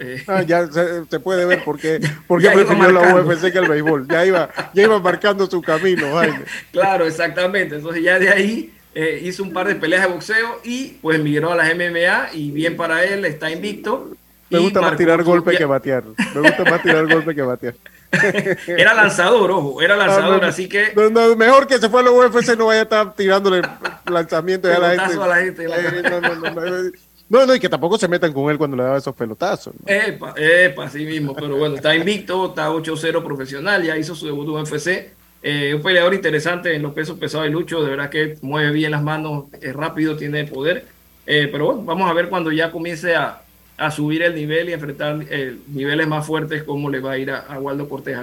[0.00, 3.14] Eh, Ah, ya se, se puede ver por qué, por qué prefirió la.
[3.16, 4.08] UFC que el béisbol.
[4.08, 6.40] Ya iba, ya iba marcando su camino, Jaime.
[6.72, 7.76] Claro, exactamente.
[7.76, 11.52] Entonces ya de ahí eh, hizo un par de peleas de boxeo y pues migró
[11.52, 14.10] a las MMA y bien para él, está invicto.
[14.48, 16.02] Me gusta más tirar golpe que batear.
[16.34, 17.74] Me gusta más tirar golpe que batear.
[18.66, 22.10] Era lanzador, ojo, era lanzador, no, así que no, mejor que se fue a la
[22.10, 23.62] UFC no vaya a estar tirándole
[24.06, 25.04] lanzamientos a la gente.
[25.04, 26.92] Pelotazo a la gente, la Eh,
[27.30, 29.72] no, no, y que tampoco se metan con él cuando le daba esos pelotazos.
[29.74, 29.80] ¿no?
[29.86, 31.34] Epa, epa, así mismo.
[31.34, 35.12] Pero bueno, está invicto, está 8-0 profesional, ya hizo su debut en UFC.
[35.42, 38.90] Eh, un peleador interesante en los pesos pesados de Lucho, de verdad que mueve bien
[38.90, 40.84] las manos, es rápido, tiene poder.
[41.26, 43.40] Eh, pero bueno, vamos a ver cuando ya comience a,
[43.78, 47.30] a subir el nivel y enfrentar eh, niveles más fuertes, cómo le va a ir
[47.30, 48.18] a, a Waldo Cortés.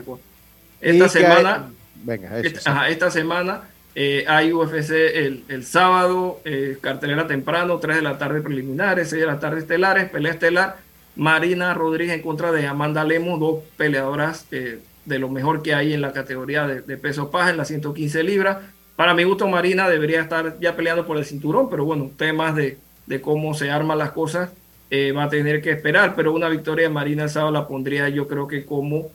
[0.81, 1.55] Esta Y semana.
[1.55, 2.69] hay- Venga, eso, Esta, sí.
[2.69, 3.61] ajá, esta semana
[3.99, 9.21] eh, hay UFC el, el sábado, eh, cartelera temprano, 3 de la tarde preliminares, 6
[9.21, 10.77] de la tarde estelares, pelea estelar,
[11.15, 15.93] Marina Rodríguez en contra de Amanda Lemos, dos peleadoras eh, de lo mejor que hay
[15.93, 18.59] en la categoría de, peso paja, en las 115 libras.
[18.95, 22.77] Para mi gusto, Marina debería estar ya peleando por el cinturón, pero bueno, temas de,
[23.07, 24.51] de cómo se arman las cosas
[24.93, 28.27] va a tener que esperar, pero una victoria de Marina el sábado la pondría yo
[28.27, 29.09] creo que como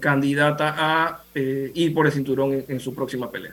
[0.00, 3.52] candidata a ir por el cinturón en su próxima pelea.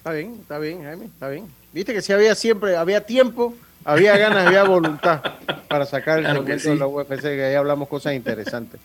[0.00, 1.44] Está bien, está bien, Jaime, está bien.
[1.74, 5.20] Viste que si había siempre, había tiempo, había ganas, había voluntad
[5.68, 8.80] para sacar el Claro de la UFC, que ahí hablamos cosas interesantes.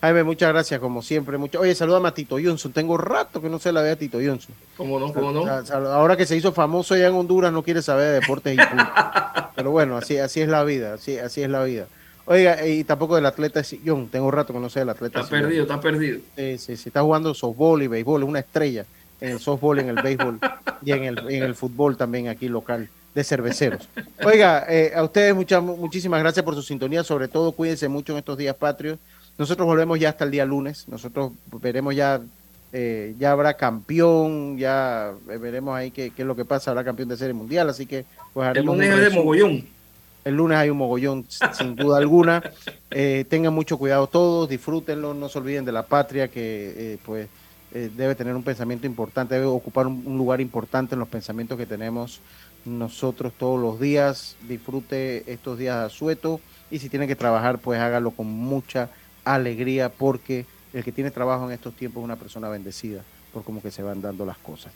[0.00, 1.36] Jaime, muchas gracias, como siempre.
[1.36, 1.58] Mucho...
[1.58, 2.72] Oye, saludame a Tito Johnson.
[2.72, 4.54] Tengo rato que no se la ve a Tito Johnson.
[4.76, 5.12] ¿Cómo no?
[5.12, 5.44] ¿Cómo no?
[5.48, 8.84] Ahora que se hizo famoso allá en Honduras, no quiere saber de deportes y punto.
[9.56, 11.86] Pero bueno, así, así es la vida, así, así es la vida.
[12.24, 14.06] Oiga, y tampoco del atleta sillón.
[14.08, 15.42] Tengo rato que no sé del atleta Está sillón.
[15.42, 16.20] perdido, está perdido.
[16.36, 18.86] Sí, sí, sí, está jugando softball y béisbol, es una estrella
[19.22, 20.38] en el softball, en el béisbol
[20.84, 23.88] y en el, en el fútbol también aquí local de cerveceros.
[24.24, 28.18] Oiga, eh, a ustedes muchas, muchísimas gracias por su sintonía, sobre todo cuídense mucho en
[28.18, 28.98] estos días patrios.
[29.38, 32.20] Nosotros volvemos ya hasta el día lunes, nosotros veremos ya,
[32.72, 36.84] eh, ya habrá campeón, ya eh, veremos ahí qué, qué es lo que pasa, habrá
[36.84, 39.64] campeón de serie mundial, así que pues El haremos lunes un es de mogollón.
[40.24, 42.42] El lunes hay un mogollón, sin duda alguna.
[42.90, 47.28] Eh, tengan mucho cuidado todos, disfrútenlo, no se olviden de la patria que eh, pues
[47.74, 51.66] eh, debe tener un pensamiento importante, debe ocupar un, lugar importante en los pensamientos que
[51.66, 52.20] tenemos
[52.64, 54.36] nosotros todos los días.
[54.46, 56.04] Disfrute estos días a
[56.70, 58.90] y si tiene que trabajar, pues hágalo con mucha
[59.24, 63.02] alegría porque el que tiene trabajo en estos tiempos es una persona bendecida
[63.32, 64.72] por cómo que se van dando las cosas.